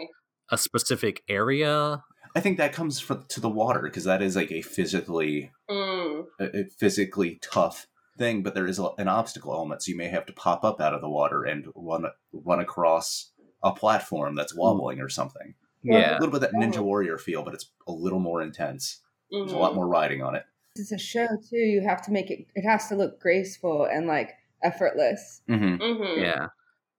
[0.51, 2.03] A specific area.
[2.35, 6.25] I think that comes from to the water because that is like a physically Mm.
[6.39, 7.87] a, a physically tough
[8.17, 10.79] thing, but there is a, an obstacle element, so you may have to pop up
[10.79, 13.31] out of the water and run run across
[13.63, 15.55] a platform that's wobbling or something.
[15.83, 16.83] Well, A little bit of that Ninja Oh.
[16.83, 19.01] Warrior feel, but it's a little more intense.
[19.31, 19.75] There's a lot Mhm.
[19.75, 20.43] more riding on it.
[20.75, 21.57] It's a show too.
[21.57, 22.45] You have to make it.
[22.53, 24.31] It has to look graceful and like
[24.63, 25.41] effortless.
[25.49, 25.81] Mm-hmm.
[25.81, 26.21] Mhm.
[26.23, 26.47] Yeah.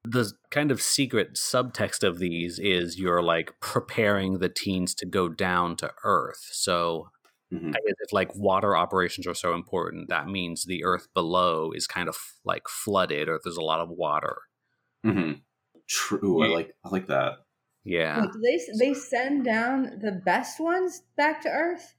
[0.04, 5.28] The kind of secret subtext of these is you're like preparing the teens to go
[5.28, 6.48] down to Earth.
[6.52, 7.10] So
[7.50, 11.72] hmm I guess if like water operations are so important, that means the Earth below
[11.72, 14.38] is kind of like flooded or there's a lot of water.
[15.04, 15.32] hmm
[15.88, 16.42] True.
[16.42, 17.38] I like I like that.
[17.84, 18.20] Yeah.
[18.22, 21.94] Wait, do they they send down the best ones back to Earth.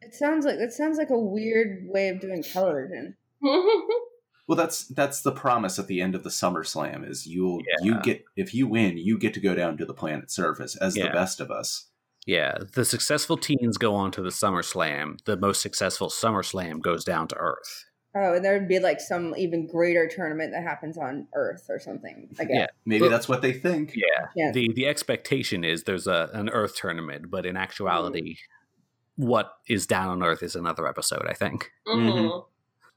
[0.00, 3.16] It sounds like it sounds like a weird way of doing television.
[4.48, 8.00] Well, that's that's the promise at the end of the Summer Slam is you'll you
[8.02, 11.08] get if you win, you get to go down to the planet's surface as the
[11.10, 11.88] best of us.
[12.26, 12.58] Yeah.
[12.74, 15.16] The successful teens go on to the Summer Slam.
[15.24, 17.84] The most successful Summer Slam goes down to Earth.
[18.14, 21.78] Oh, and there would be like some even greater tournament that happens on Earth or
[21.80, 22.28] something.
[22.38, 22.54] I guess.
[22.56, 22.66] Yeah.
[22.84, 23.94] Maybe Well- that's what they think.
[23.96, 24.26] Yeah.
[24.36, 24.52] Yeah.
[24.52, 28.36] The the expectation is there's a an Earth tournament, but in actuality,
[29.16, 31.70] what is down on Earth is another episode, I think.
[31.88, 32.44] Mhm.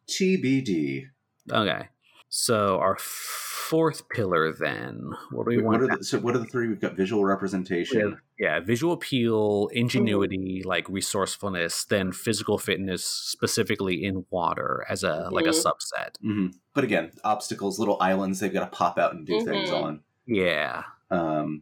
[0.07, 1.05] TBD.
[1.51, 1.87] Okay.
[2.29, 5.09] So our fourth pillar then.
[5.31, 5.81] What do we Wait, want?
[5.83, 6.67] what are the, so what are the three?
[6.67, 8.17] We've got visual representation.
[8.39, 15.45] yeah, visual appeal, ingenuity, like resourcefulness, then physical fitness, specifically in water as a like
[15.45, 16.17] a subset.
[16.21, 19.83] hmm But again, obstacles, little islands they've got to pop out and do things Mhm.
[19.83, 19.99] on.
[20.25, 20.83] Yeah.
[21.11, 21.61] Um,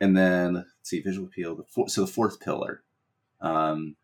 [0.00, 1.54] and then let's see, visual appeal.
[1.54, 2.82] The four, so the fourth pillar.
[3.40, 3.96] Um,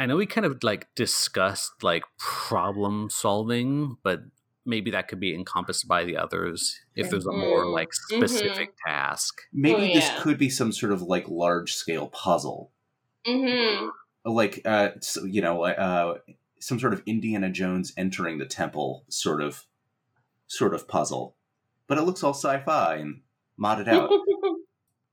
[0.00, 4.20] I know we kind of like discussed like problem solving, but
[4.64, 7.74] maybe that could be encompassed by the others if there's a more Mhm.
[7.74, 9.42] like specific task.
[9.52, 12.72] maybe Oh, this could be some sort of like large scale puzzle,
[13.26, 13.90] Mhm.
[14.24, 16.18] like uh, so, you know, uh,
[16.60, 19.66] some sort of Indiana Jones entering the temple sort of
[20.46, 21.36] sort of puzzle.
[21.88, 23.20] But it looks all sci-fi and
[23.58, 24.08] modded out.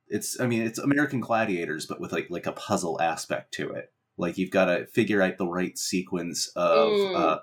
[0.07, 3.91] it's I mean it's American Gladiators, but with like like a puzzle aspect to it.
[4.17, 7.15] Like you've got to figure out the right sequence of Mm.
[7.15, 7.39] uh,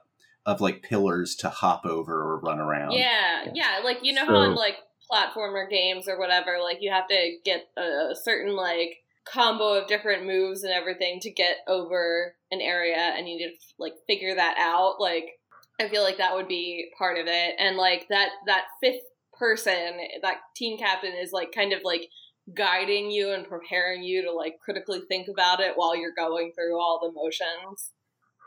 [0.46, 2.92] of like pillars to hop over or run around.
[2.92, 3.80] Yeah, yeah.
[3.82, 4.76] Like you know how in like
[5.10, 10.26] platformer games or whatever, like you have to get a certain like combo of different
[10.26, 14.56] moves and everything to get over an area, and you need to like figure that
[14.58, 15.00] out.
[15.00, 15.38] Like
[15.80, 19.98] I feel like that would be part of it, and like that that fifth person,
[20.22, 22.08] that team captain, is like kind of like
[22.52, 26.78] guiding you and preparing you to like critically think about it while you're going through
[26.78, 27.92] all the motions.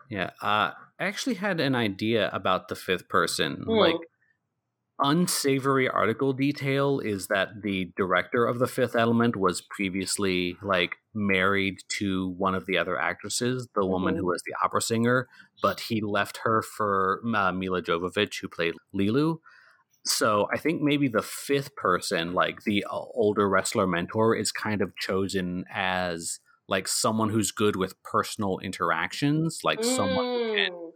[0.09, 0.31] Yeah.
[0.41, 3.63] Uh, I actually had an idea about the fifth person.
[3.63, 3.69] Hmm.
[3.71, 3.95] Like,
[4.99, 11.75] unsavory article detail is that the director of the fifth element was previously like married
[11.87, 14.19] to one of the other actresses the woman Mhm.
[14.19, 15.27] who was the opera singer
[15.61, 19.37] but he left her for uh, milla jovovich who played leeloo
[20.07, 24.81] so i think maybe the fifth person like the uh, older wrestler mentor is kind
[24.81, 26.39] of chosen as
[26.69, 30.91] like someone who's good with personal interactions like someone who can Mm.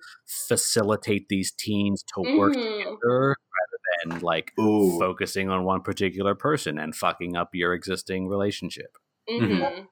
[0.48, 3.00] facilitate these teens to work Mhm.
[3.02, 5.00] together rather than like Ooh.
[5.00, 8.98] focusing on one particular person and fucking up your existing relationship.
[9.28, 9.86] hmm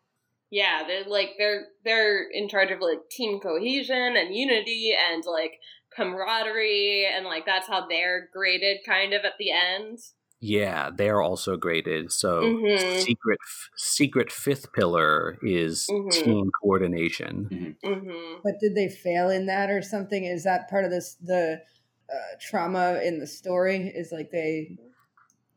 [0.52, 5.60] Yeah, they're like they're they're in charge of like team cohesion and unity and like
[6.00, 10.00] camaraderie and like that's how they're graded kind of at the end.
[10.42, 12.12] Yeah, they are also graded.
[12.14, 13.02] So Mhm.
[13.04, 13.40] secret
[13.76, 16.12] secret fifth pillar is Mhm.
[16.12, 17.76] team coordination.
[17.84, 20.24] hmm But did they fail in that or something?
[20.24, 21.62] Is that part of this the
[22.10, 23.92] uh, trauma in the story?
[23.94, 24.78] Is like they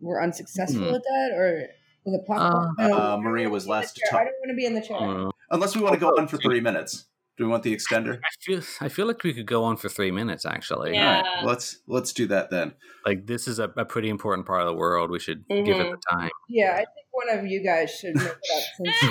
[0.00, 0.94] were unsuccessful Hmm.
[0.96, 1.68] at that, or
[2.05, 2.74] the popcorn?
[2.78, 4.98] Uh, uh, Maria was last to talk- I don't want to be in the chair.
[4.98, 7.07] Uh, Unless we want to go on for three minutes.
[7.38, 8.18] Do we want the extender?
[8.18, 10.95] I feel I feel like we could go on for three minutes actually.
[10.95, 11.16] Yeah.
[11.16, 12.75] All right, let's let's do that then.
[13.07, 15.11] Like this is a, a pretty important part of the world.
[15.11, 16.31] We should give it the time.
[16.49, 19.03] Yeah, I think one of you guys should make it up since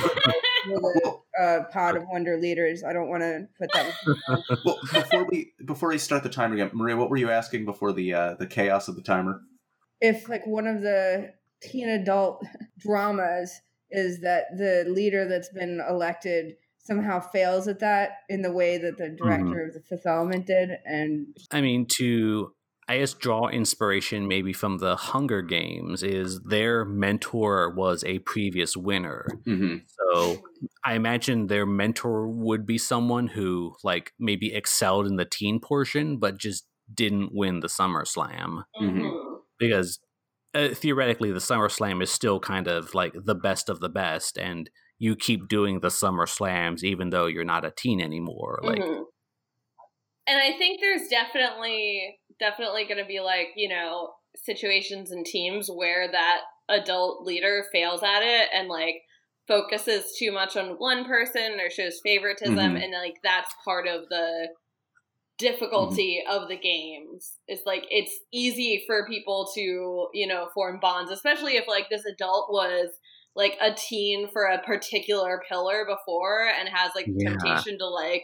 [0.66, 2.84] you're the uh, pod of wonder leaders.
[2.88, 3.92] I don't want to put that.
[4.66, 7.92] Well, before we before we start the timer again, Maria, what were you asking before
[7.94, 9.42] the uh, the chaos of the timer?
[10.02, 11.32] if like one of the
[11.62, 12.44] teen adult
[12.80, 18.78] dramas is that the leader that's been elected somehow fails at that in the way
[18.78, 22.54] that the director of the fifth element did and I mean, to
[22.88, 28.76] I guess draw inspiration maybe from the Hunger Games is their mentor was a previous
[28.76, 29.28] winner.
[29.46, 30.42] hmm So
[30.84, 36.18] I imagine their mentor would be someone who like maybe excelled in the teen portion
[36.18, 39.00] but just didn't win the Summer Slam Mhm.
[39.00, 39.38] Mhm.
[39.58, 40.00] because
[40.54, 44.38] uh, theoretically the Summer Slam is still kind of like the best of the best
[44.38, 44.70] and
[45.02, 48.60] you keep doing the Summer Slams even though you're not a teen anymore.
[48.62, 49.06] Like Mhm.
[50.28, 55.70] And I think there's definitely definitely going to be like, you know, situations and teams
[55.70, 59.02] where that adult leader fails at it and like
[59.48, 62.84] focuses too much on one person or shows favoritism Mhm.
[62.84, 64.50] and like that's part of the
[65.40, 67.40] difficulty of the games.
[67.48, 72.06] It's like it's easy for people to, you know, form bonds, especially if like this
[72.06, 72.90] adult was
[73.36, 77.30] like a teen for a particular pillar before and has like the Yeah.
[77.32, 78.24] temptation to like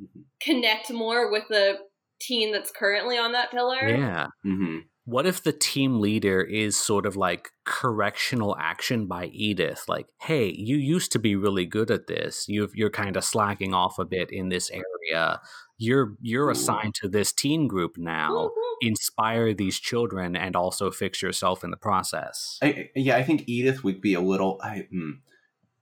[0.00, 0.24] Mhm.
[0.40, 1.78] connect more with the
[2.20, 3.88] teen that's currently on that pillar.
[3.88, 4.26] yeah.
[4.42, 9.84] hmm What if the team leader is sort of like correctional action by Edith?
[9.86, 12.46] Like, hey, you used to be really good at this.
[12.48, 15.40] you you're kind of slacking off a bit in this area.
[15.76, 18.48] You're you're assigned to this teen group now.
[18.48, 18.88] Mhm.
[18.88, 22.58] Inspire these children and also fix yourself in the process.
[22.62, 24.60] I, yeah, I think Edith would be a little.
[24.62, 25.18] I mm,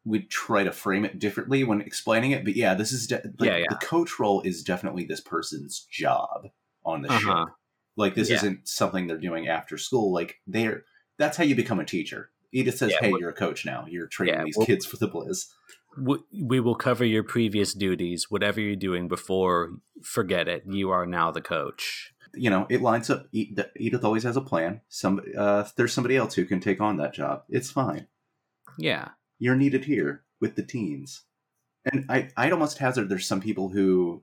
[0.05, 3.49] would try to frame it differently when explaining it, but yeah, this is de- like,
[3.51, 3.67] Yeah, yeah.
[3.71, 6.49] the coach role is definitely this person's job
[6.85, 7.45] on the Uh-huh.
[7.47, 7.55] ship.
[7.97, 8.37] Like this Yeah.
[8.37, 10.13] isn't something they're doing after school.
[10.13, 10.85] Like they're
[11.19, 12.31] that's how you become a teacher.
[12.53, 13.87] Edith says, "Hey, well- you're a coach now.
[13.89, 15.47] You're training these well- kids for the Blizz."
[15.97, 18.31] We, we will cover your previous duties.
[18.31, 20.65] Whatever you're doing before, forget it.
[20.67, 22.13] You are now the coach.
[22.35, 23.27] You know, it lines up.
[23.33, 24.81] Edith always has a plan.
[24.89, 27.43] Some uh, there's somebody else who can take on that job.
[27.49, 28.07] It's fine.
[28.79, 29.09] Yeah.
[29.39, 31.25] you're needed here with the teens.
[31.85, 34.23] And I, I'd almost hazard there's some people who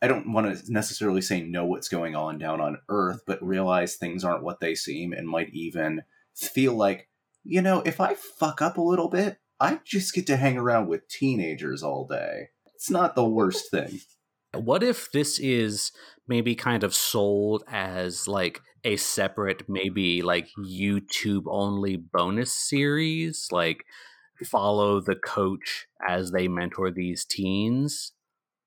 [0.00, 3.96] I don't want to necessarily say know what's going on down on Earth, but realize
[3.96, 6.02] things aren't what they seem and might even
[6.34, 7.08] feel like,
[7.42, 10.88] you know, if I fuck up a little bit, I just get to hang around
[10.88, 12.48] with teenagers all day.
[12.74, 14.00] It's not the worst thing.
[14.54, 15.92] What if this is
[16.26, 23.48] maybe kind of sold as like a separate, maybe like YouTube only bonus series?
[23.50, 23.84] Like
[24.44, 28.12] follow the coach as they mentor these teens?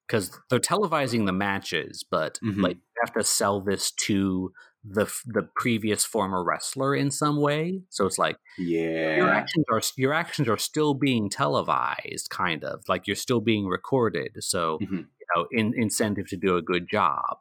[0.08, 2.62] Because they're televising the matches, but Mhm.
[2.64, 4.52] like you have to sell this to
[4.84, 7.82] the the previous former wrestler in some way.
[7.90, 9.38] So it's like your Yeah.
[9.38, 14.32] actions are your actions are still being televised, kind of like you're still being recorded.
[14.40, 15.06] So Mhm.
[15.20, 17.38] you know, in, incentive to do a good job.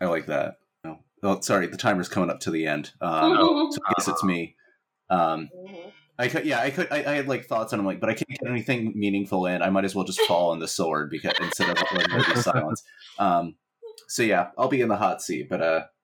[0.00, 0.56] I like that.
[0.84, 2.92] Oh, oh, sorry, the timer's coming up to the end.
[3.00, 3.36] Um,
[3.72, 4.56] so I guess it's me.
[5.10, 5.50] Um.
[6.18, 8.14] I could, yeah, I could, I, I had like thoughts, and I'm like, but I
[8.14, 9.62] can't get anything meaningful in.
[9.62, 12.40] I might as well just fall on the sword because instead of letting there be
[12.40, 12.82] silence.
[13.18, 13.56] Um,
[14.08, 16.01] so yeah, I'll be in the hot seat, but uh, Mm-hmm.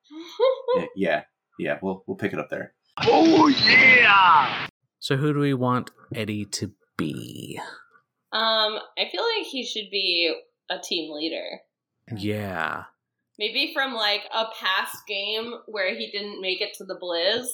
[0.97, 1.23] Yeah,
[1.59, 2.75] yeah, we'll we'll pick it up there.
[3.07, 4.67] Oh yeah.
[5.01, 7.61] So who do we want Eddie to be?
[8.33, 10.35] Um, I feel like he should be
[10.71, 11.61] a team leader.
[12.17, 12.85] Yeah.
[13.39, 17.47] Maybe from like a past game where he didn't make it to the Blizz,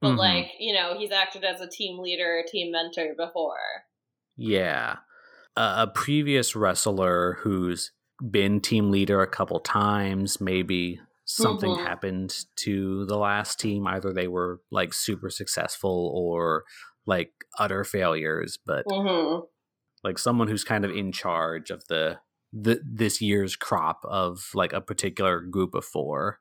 [0.00, 0.18] but Mhm.
[0.18, 3.84] like you know he's acted as a team leader, team mentor before.
[4.36, 4.96] Yeah.
[5.56, 7.92] Uh, a previous wrestler who's
[8.30, 11.78] been team leader a couple times, maybe something Mhm.
[11.78, 13.86] happened to the last team.
[13.86, 16.64] Either they were like super successful or
[17.06, 19.46] like utter failures, but hmm
[20.04, 22.18] like someone who's kind of in charge of the,
[22.52, 26.40] the this year's crop of like a particular group of four.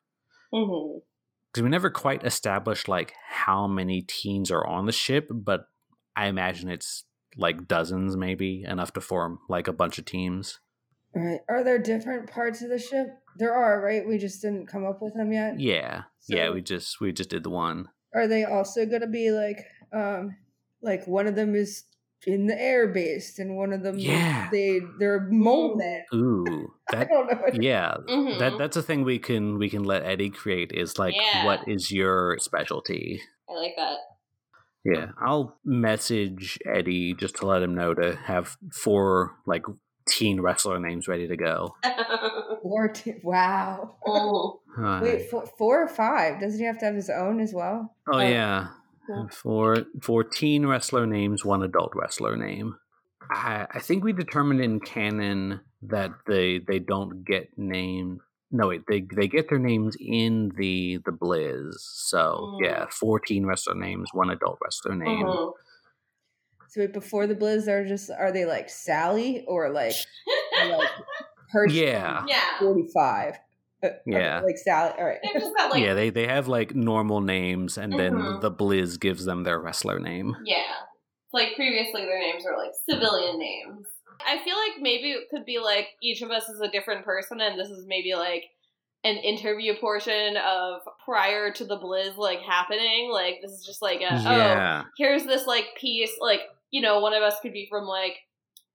[0.51, 0.99] hmm
[1.51, 5.67] Because we never quite established like how many teens are on the ship, but
[6.15, 7.05] I imagine it's
[7.37, 10.59] like dozens, maybe enough to form like a bunch of teams.
[11.15, 11.39] Right.
[11.49, 13.07] Are there different parts of the ship?
[13.37, 14.07] There are, right?
[14.07, 15.59] We just didn't come up with them yet.
[15.59, 16.49] Yeah, yeah.
[16.51, 17.89] We just we just did the one.
[18.13, 19.57] Are they also going to be like,
[19.93, 20.37] um,
[20.81, 21.83] like one of them is
[22.25, 24.47] in the air based, and one of them, Yeah.
[24.51, 26.05] they they're moment.
[26.13, 27.41] Ooh, I that don't know.
[27.61, 27.95] yeah.
[28.09, 28.39] Mhm.
[28.39, 31.45] That that's a thing we can we can let Eddie create is like Yeah.
[31.45, 33.21] what is your specialty?
[33.49, 33.97] I like that.
[34.85, 39.63] Yeah, I'll message Eddie just to let him know to have four like
[40.07, 41.75] teen wrestler names ready to go.
[42.65, 42.87] Four.
[42.87, 43.95] T- wow.
[44.07, 44.59] Mhm.
[44.77, 46.41] Uh, Wait, four, four or five?
[46.41, 47.95] Doesn't he have to have his own as well?
[48.11, 48.67] oh uh, yeah,
[49.07, 49.27] yeah.
[49.31, 52.75] four four wrestler names, one adult wrestler name.
[53.29, 58.21] I, I think we determined in canon that they they don't get named.
[58.51, 61.73] No, wait, they they get their names in the the Blizz.
[61.77, 62.63] So Mm.
[62.63, 65.27] yeah, fourteen wrestler names, one adult wrestler name.
[65.27, 65.53] Mhm.
[66.69, 69.95] So wait, before the Blizz, they're just are they like Sally or like
[70.63, 70.89] or like
[71.51, 72.59] person Yeah, yeah.
[72.59, 73.35] forty five?
[73.83, 74.41] Uh, Yeah.
[74.41, 74.93] like Sally.
[74.97, 75.19] All right.
[75.33, 78.41] Just got like yeah, they they have like normal names, and then Mhm.
[78.41, 80.35] the Blizz gives them their wrestler name.
[80.45, 80.63] Yeah.
[81.33, 83.85] Like previously their names were like civilian names.
[84.25, 87.41] I feel like maybe it could be like each of us is a different person
[87.41, 88.45] and this is maybe like
[89.03, 93.09] an interview portion of prior to the blizz like happening.
[93.11, 96.39] Like this is just like a oh here's this like piece like
[96.71, 98.13] you know one of us could be from like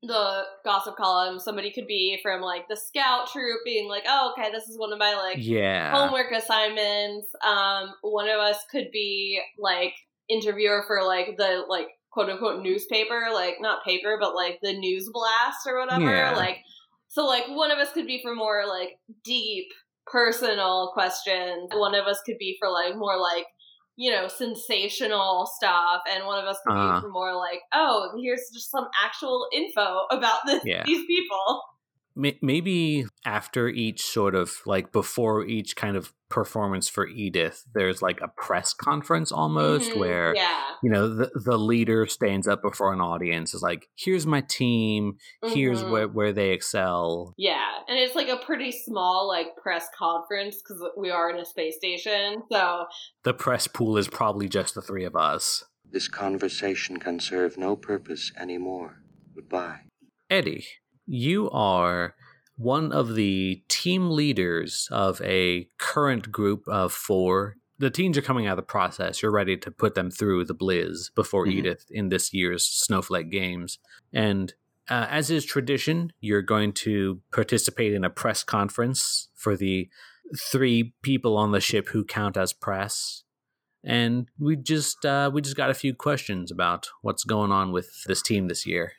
[0.03, 4.51] the gossip column somebody could be from like the scout troop being like oh okay
[4.51, 7.29] this is one of my like yeah, homework assignments.
[7.47, 9.93] Um, one of us could be like
[10.29, 15.09] interviewer for like the like quote unquote newspaper, like not paper, but like the news
[15.13, 16.11] blast or whatever.
[16.11, 16.35] Yeah.
[16.37, 16.59] Like
[17.09, 18.91] so like one of us could be for more like
[19.25, 19.67] deep
[20.07, 21.71] personal questions.
[21.75, 23.47] One of us could be for like more like
[23.97, 27.01] you know, sensational stuff, and one of us could Uh-huh.
[27.03, 30.83] be more like, oh, here's just some actual info about this, Yeah.
[30.87, 31.63] these people.
[32.17, 38.03] May- maybe after each sort of like before each kind of performance for Edith, there's
[38.03, 39.99] like a press conference almost Mhm.
[39.99, 44.27] where yeah, you know the the leader stands up before an audience is like, "Here's
[44.27, 45.19] my team.
[45.43, 45.91] Here's Mhm.
[45.91, 50.83] where where they excel." Yeah, and it's like a pretty small like press conference because
[50.97, 52.43] we are in a space station.
[52.51, 52.87] So
[53.25, 55.65] The press pool is probably just the three of us.
[55.85, 59.03] This conversation can serve no purpose anymore.
[59.35, 59.81] Goodbye.
[60.29, 60.65] Eddie,
[61.13, 62.15] you are
[62.57, 67.57] one of the team leaders of a current group of four.
[67.79, 69.21] The teens are coming out of the process.
[69.21, 71.53] You're ready to put them through the Blizz before Mhm.
[71.53, 73.79] Edith in this year's Snowflake Games.
[74.13, 74.55] And
[74.89, 79.89] uh, as is tradition, you're going to participate in a press conference for the
[80.39, 83.25] three people on the ship who count as press.
[83.83, 88.05] And we just uh, we just got a few questions about what's going on with
[88.05, 88.93] this team this year.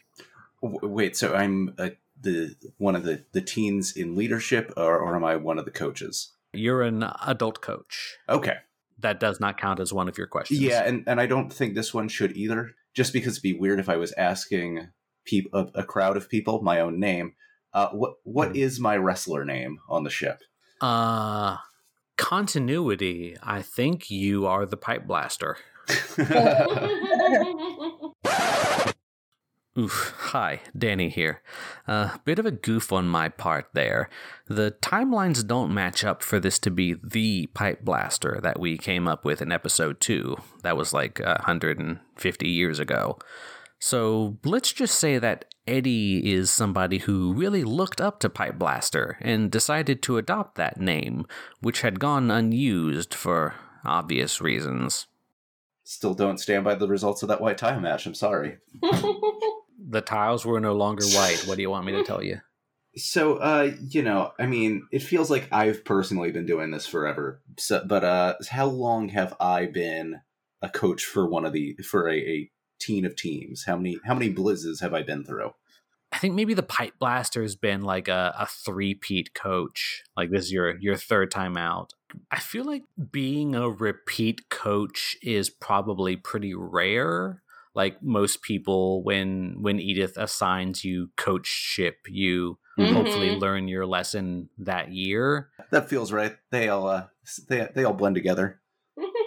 [0.62, 1.90] Wait, so I'm uh,
[2.22, 5.72] the one of the the teens in leadership, or, or am I one of the
[5.72, 6.34] coaches?
[6.54, 8.18] You're an adult coach.
[8.30, 8.58] Okay,
[9.00, 10.60] That does not count as one of your questions.
[10.60, 12.72] yeah, and and I don't think this one should either.
[12.94, 14.90] Just because it'd be weird if I was asking
[15.26, 17.34] peop- a, a crowd of people my own name.
[17.74, 20.42] Uh, what what is my wrestler name on the ship?
[20.82, 21.58] Uh
[22.18, 23.38] continuity.
[23.42, 25.58] I think you are the pipe blaster.
[29.80, 30.14] Oof.
[30.18, 31.42] Hi, Danny here.
[31.88, 34.10] A uh, bit of a goof on my part there.
[34.48, 39.08] The timelines don't match up for this to be the pipe blaster that we came
[39.08, 40.36] up with in episode 2.
[40.64, 43.18] That was like uh, 150 years ago.
[43.80, 49.18] So let's just say that Eddie is somebody who really looked up to Pipe Blaster
[49.22, 51.26] and decided to adopt that name,
[51.62, 53.56] which had gone unused for
[53.86, 55.08] obvious reasons.
[55.84, 58.06] Still don't stand by the results of that white tie match.
[58.06, 58.58] I'm sorry.
[59.90, 61.44] The tiles were no longer white.
[61.46, 62.40] What do you want me to tell you?
[62.96, 67.42] So, uh, you know, I mean, it feels like I've personally been doing this forever.
[67.58, 70.22] So, but uh, how long have I been
[70.62, 73.64] a coach for one of the for a, a teen of teams?
[73.66, 75.52] How many how many blizzes have I been through?
[76.12, 80.04] I think maybe the Pipe Blaster has been like a, a three-peat coach.
[80.18, 81.94] Like this is your your third time out.
[82.30, 87.42] I feel like being a repeat coach is probably pretty rare.
[87.74, 92.94] Like most people, when when Edith assigns you coachship, you Mhm.
[92.94, 95.50] hopefully learn your lesson that year.
[95.72, 96.36] That feels right.
[96.52, 97.08] They all uh,
[97.48, 98.60] they they all blend together.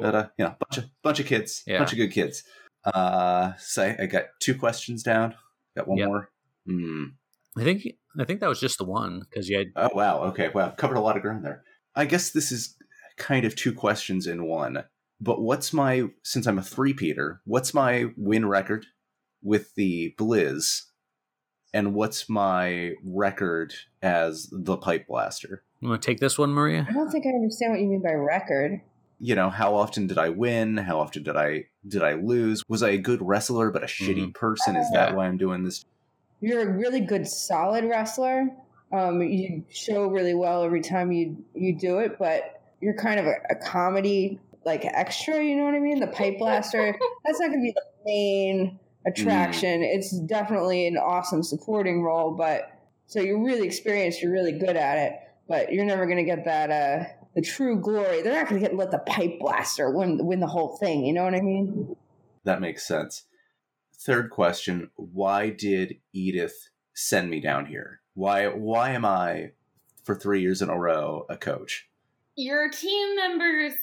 [0.01, 1.79] But uh, you know, bunch of bunch of kids, Yeah.
[1.79, 2.43] bunch of good kids.
[2.85, 5.35] Uh, say I got two questions down.
[5.77, 6.09] Got one Yep.
[6.09, 6.31] more.
[6.67, 7.05] Hmm.
[7.57, 7.87] I think
[8.19, 10.23] I think that was just the one because you had Oh wow.
[10.25, 10.51] Okay.
[10.55, 10.71] Wow.
[10.71, 11.63] Covered a lot of ground there.
[11.95, 12.77] I guess this is
[13.17, 14.85] kind of two questions in one.
[15.21, 17.41] But what's my since I'm a three peater?
[17.45, 18.87] What's my win record
[19.43, 20.83] with the Blizz,
[21.73, 25.63] and what's my record as the Pipe Blaster?
[25.81, 26.87] you want to take this one, Maria.
[26.89, 28.81] I don't think I understand what you mean by record.
[29.21, 30.77] You know, how often did I win?
[30.79, 32.63] How often did I did I lose?
[32.69, 34.77] Was I a good wrestler but a shitty person?
[34.77, 35.15] Is that Yeah.
[35.15, 35.85] why I'm doing this?
[36.41, 38.49] You're a really good, solid wrestler.
[38.93, 43.27] Um, you show really well every time you you do it, but you're kind of
[43.27, 45.43] a, a comedy like extra.
[45.43, 46.01] You know what I mean?
[46.01, 46.97] The pipe blaster.
[47.25, 49.83] that's not going to be the main attraction.
[49.83, 52.71] It's definitely an awesome supporting role, but
[53.07, 54.23] so you're really experienced.
[54.23, 55.13] You're really good at it,
[55.49, 57.05] but you're never going to get that uh
[57.35, 58.23] the true glory.
[58.23, 61.05] They're not going to get let the pipe blaster win win the whole thing.
[61.05, 61.97] You know what I mean?
[62.45, 63.25] That makes sense.
[63.93, 68.01] Third question: Why did Edith send me down here?
[68.15, 69.53] Why why am I
[70.05, 71.89] for three years in a row a coach?
[72.37, 73.75] Your team members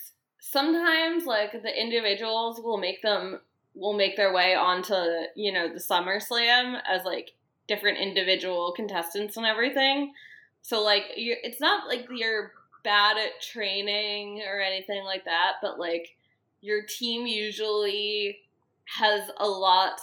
[0.41, 3.39] sometimes like the individuals will make them
[3.73, 4.93] will make their way onto,
[5.33, 7.31] you know, the SummerSlam as like
[7.67, 10.11] different individual contestants and everything.
[10.61, 12.51] So like you it's not like you're
[12.83, 16.17] bad at training or anything like that, but like
[16.59, 18.39] your team usually
[18.85, 20.01] has a lot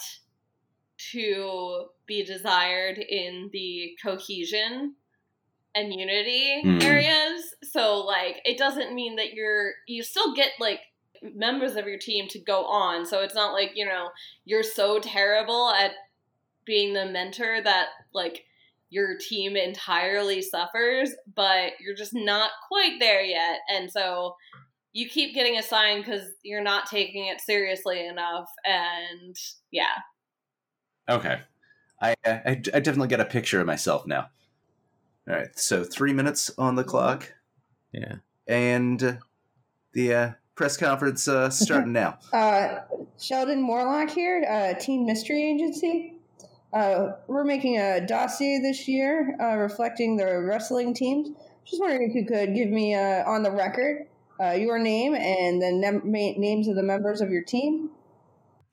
[1.12, 4.94] to be desired in the cohesion
[5.74, 6.80] and unity Hmm.
[6.82, 7.54] areas.
[7.62, 10.80] So like it doesn't mean that you're you still get like
[11.22, 13.04] members of your team to go on.
[13.04, 14.10] So it's not like, you know,
[14.44, 15.92] you're so terrible at
[16.64, 18.44] being the mentor that like
[18.90, 23.58] your team entirely suffers, but you're just not quite there yet.
[23.70, 24.36] And so
[24.92, 28.50] you keep getting assigned because you're not taking it seriously enough.
[28.64, 29.36] And
[29.70, 29.96] yeah.
[31.08, 31.40] Okay.
[32.00, 34.28] I, I I definitely get a picture of myself now.
[35.28, 35.56] All right.
[35.58, 37.34] So three minutes on the clock,
[37.92, 38.16] Yeah.
[38.46, 39.12] and uh,
[39.92, 42.18] the uh, press conference uh, starting now.
[42.32, 42.80] Uh,
[43.20, 46.14] Sheldon Morlock here, uh, Teen Mystery Agency.
[46.72, 51.30] Uh, we're making a dossier this year uh, reflecting the wrestling teams.
[51.64, 54.06] Just wondering if you could give me uh, on the record
[54.40, 57.90] uh, your name and the nem- ma- names of the members of your team.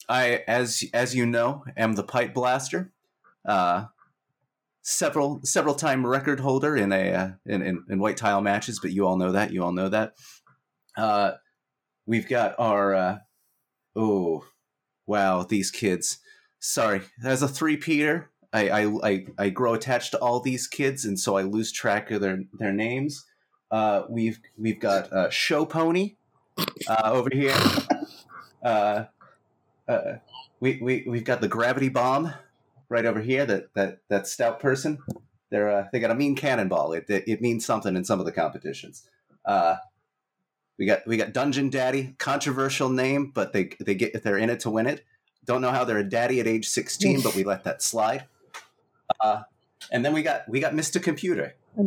[0.08, 2.91] I, as as you know, am the pipe blaster.
[3.45, 3.86] Uh,
[4.86, 8.91] several several time record holder in a uh, in, in in white tile matches, but
[8.91, 9.51] you all know that.
[9.51, 10.13] You all know that.
[10.95, 11.31] Uh,
[12.05, 13.17] we've got our uh,
[13.95, 14.45] oh
[15.05, 16.19] wow these kids.
[16.59, 21.03] Sorry, as a three peater, I, I I I grow attached to all these kids,
[21.03, 23.25] and so I lose track of their their names.
[23.71, 26.15] Uh, we've we've got uh, Show Pony
[26.88, 27.55] uh, over here.
[28.63, 29.05] Uh,
[29.88, 30.13] uh,
[30.59, 32.33] we, we we've got the gravity bomb
[32.89, 33.45] right over here.
[33.45, 34.99] That that that stout person.
[35.51, 36.93] They're uh, they got a mean cannonball.
[36.93, 39.07] It, it it means something in some of the competitions.
[39.45, 39.75] Uh,
[40.77, 44.49] we got we got Dungeon Daddy, controversial name, but they they get if they're in
[44.49, 45.05] it to win it.
[45.45, 48.25] Don't know how they're a daddy at age sixteen, but we let that slide.
[49.21, 49.43] Uh,
[49.91, 51.55] and then we got we got Mister Computer.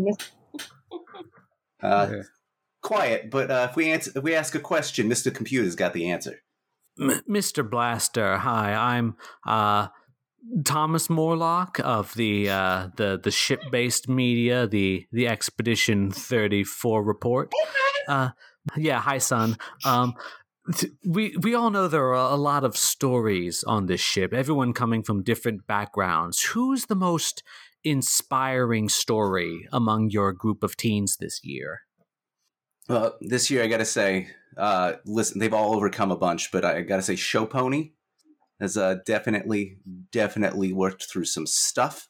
[1.81, 2.23] Uh, Yeah.
[2.83, 6.11] quiet, but uh, if we answer if we ask a question, Mister Computer's got the
[6.11, 6.43] answer.
[7.01, 7.69] M- Mr.
[7.69, 8.75] Blaster, hi.
[8.75, 9.87] I'm uh,
[10.65, 17.03] Thomas Morlock of the uh, the the ship based media, the the Expedition Thirty Four
[17.03, 17.53] report.
[18.09, 18.31] Uh,
[18.75, 19.55] yeah, hi, son.
[19.85, 20.15] Um,
[20.75, 24.33] th- we we all know there are a lot of stories on this ship.
[24.33, 26.43] Everyone coming from different backgrounds.
[26.43, 27.43] Who's the most
[27.85, 31.83] inspiring story among your group of teens this year?
[32.89, 36.81] Well, this year I gotta say, uh, listen, they've all overcome a bunch, but I
[36.81, 37.93] gotta say, Show Pony
[38.61, 39.79] has uh, definitely,
[40.11, 42.09] definitely worked through some stuff.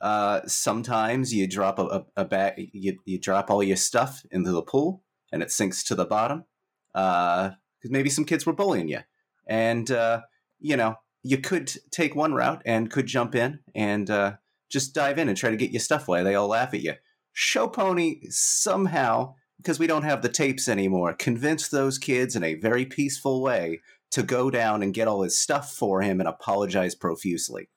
[0.00, 4.50] Uh, sometimes you drop a, a, a bag, you, you drop all your stuff into
[4.50, 6.44] the pool, and it sinks to the bottom.
[6.92, 7.56] Because
[7.90, 9.00] maybe some kids were bullying you,
[9.46, 10.22] and uh,
[10.58, 14.32] you know you could take one route and could jump in and uh,
[14.70, 16.22] just dive in and try to get your stuff away.
[16.22, 16.94] They all laugh at you.
[17.32, 22.54] Show Pony somehow because we don't have the tapes anymore, convince those kids in a
[22.54, 23.80] very peaceful way
[24.12, 27.68] to go down and get all his stuff for him and apologize profusely.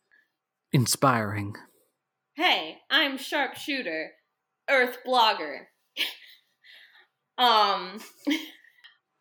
[0.71, 1.53] Inspiring.
[2.35, 4.11] Hey, I'm Sharpshooter,
[4.69, 5.65] Earth Blogger.
[7.37, 7.99] um,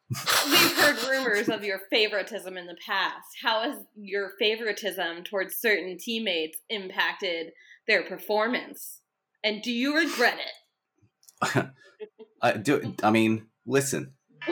[0.09, 3.27] we've heard rumors of your favoritism in the past.
[3.43, 7.53] How has your favoritism towards certain teammates impacted
[7.87, 9.01] their performance?
[9.45, 11.67] And do you regret it?
[12.43, 12.95] I do.
[13.03, 14.15] I mean, listen,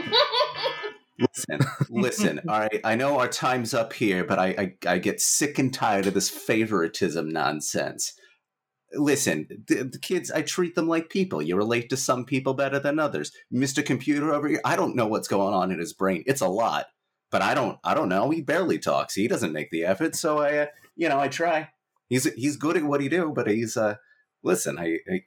[1.20, 2.40] listen, listen.
[2.48, 5.72] All right, I know our time's up here, but I, I, I get sick and
[5.72, 8.12] tired of this favoritism nonsense.
[8.92, 11.40] Listen, the, the kids, I treat them like people.
[11.40, 13.32] You relate to some people better than others.
[13.50, 16.24] Mister Computer over here, I don't know what's going on in his brain.
[16.26, 16.86] It's a lot,
[17.30, 18.30] but I don't, I don't know.
[18.30, 19.14] He barely talks.
[19.14, 20.16] He doesn't make the effort.
[20.16, 20.66] So I, uh,
[20.96, 21.68] you know, I try.
[22.08, 23.94] He's he's good at what he do, but he's uh,
[24.42, 24.78] listen.
[24.78, 25.20] I, I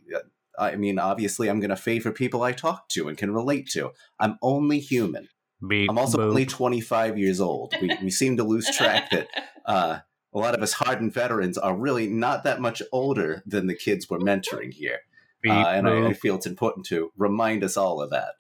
[0.58, 3.92] I mean, obviously, I'm going to favor people I talk to and can relate to.
[4.20, 5.28] I'm only human.
[5.68, 6.30] Beep, I'm also boop.
[6.30, 7.74] only 25 years old.
[7.82, 9.28] We, we seem to lose track that
[9.66, 10.00] uh,
[10.34, 14.10] a lot of us hardened veterans are really not that much older than the kids
[14.10, 15.00] we're mentoring here.
[15.42, 18.36] Beep, Uh, and I, I feel it's important to remind us all of that.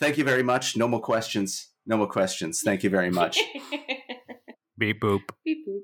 [0.00, 0.76] Thank you very much.
[0.76, 1.70] No more questions.
[1.86, 2.62] No more questions.
[2.64, 3.38] Thank you very much.
[4.78, 5.20] Beep boop.
[5.44, 5.80] Beep boop.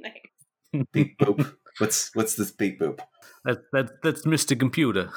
[0.01, 0.85] nice.
[0.93, 1.55] beep boop.
[1.79, 2.99] What's what's this beep boop?
[3.45, 4.59] That, that, that's Mr.
[4.59, 5.11] Computer.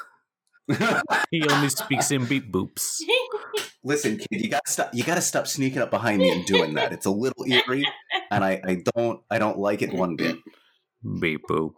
[1.32, 3.00] He only speaks in beep boops.
[3.84, 4.92] Listen, kid, you gotta stop.
[4.94, 6.94] You gotta stop sneaking up behind me and doing that.
[6.94, 7.86] It's a little eerie,
[8.32, 10.38] and I, I don't I don't like it one bit.
[11.20, 11.74] Beep boop.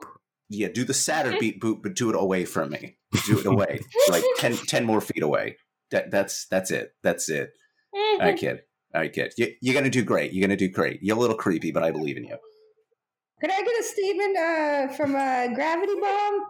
[0.49, 2.97] Yeah, do the sadder beep boop, but do it away from me.
[3.25, 3.79] Do it away,
[4.09, 5.57] like 10, 10 more feet away.
[5.89, 6.91] That that's that's it.
[7.01, 7.51] That's it.
[7.93, 8.61] All right, kid.
[8.93, 9.33] All right, kid.
[9.37, 10.33] You, you're gonna do great.
[10.33, 10.99] You're gonna do great.
[11.01, 12.37] You're a little creepy, but I believe in you.
[13.41, 16.45] Could I get a statement uh, from a Gravity Bomb?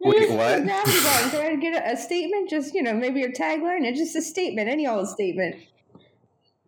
[0.00, 0.62] Wait, what?
[0.62, 1.30] Gravity button.
[1.30, 2.50] Try to get a, a statement.
[2.50, 3.84] Just you know, maybe your tagline.
[3.84, 4.68] It's just a statement.
[4.68, 5.56] Any old statement.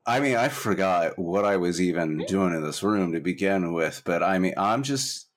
[0.07, 2.27] I mean, I forgot what I was even hmm.
[2.27, 5.29] doing in this room to begin with, but I mean, I'm just,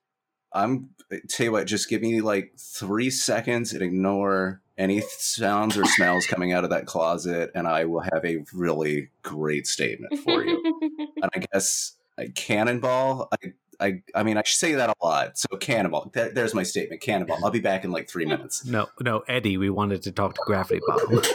[0.54, 0.89] I'm,
[1.30, 6.26] tell you what, just give me like three seconds and ignore any sounds or smells
[6.26, 10.80] coming out of that closet, and I will have a really great statement for you.
[11.22, 13.30] and I guess I cannonball.
[13.32, 13.54] I,
[13.84, 15.38] I, I mean, I should say that a lot.
[15.38, 16.12] So cannonball.
[16.14, 17.02] There, there's my statement.
[17.02, 17.44] Cannonball.
[17.44, 18.66] I'll be back in like three minutes.
[18.66, 21.22] No, no, Eddie, we wanted to talk to Gravity Bomb.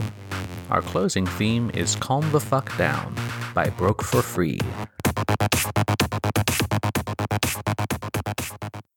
[0.71, 3.15] Our closing theme is Calm the Fuck Down
[3.55, 4.59] by Broke for Free.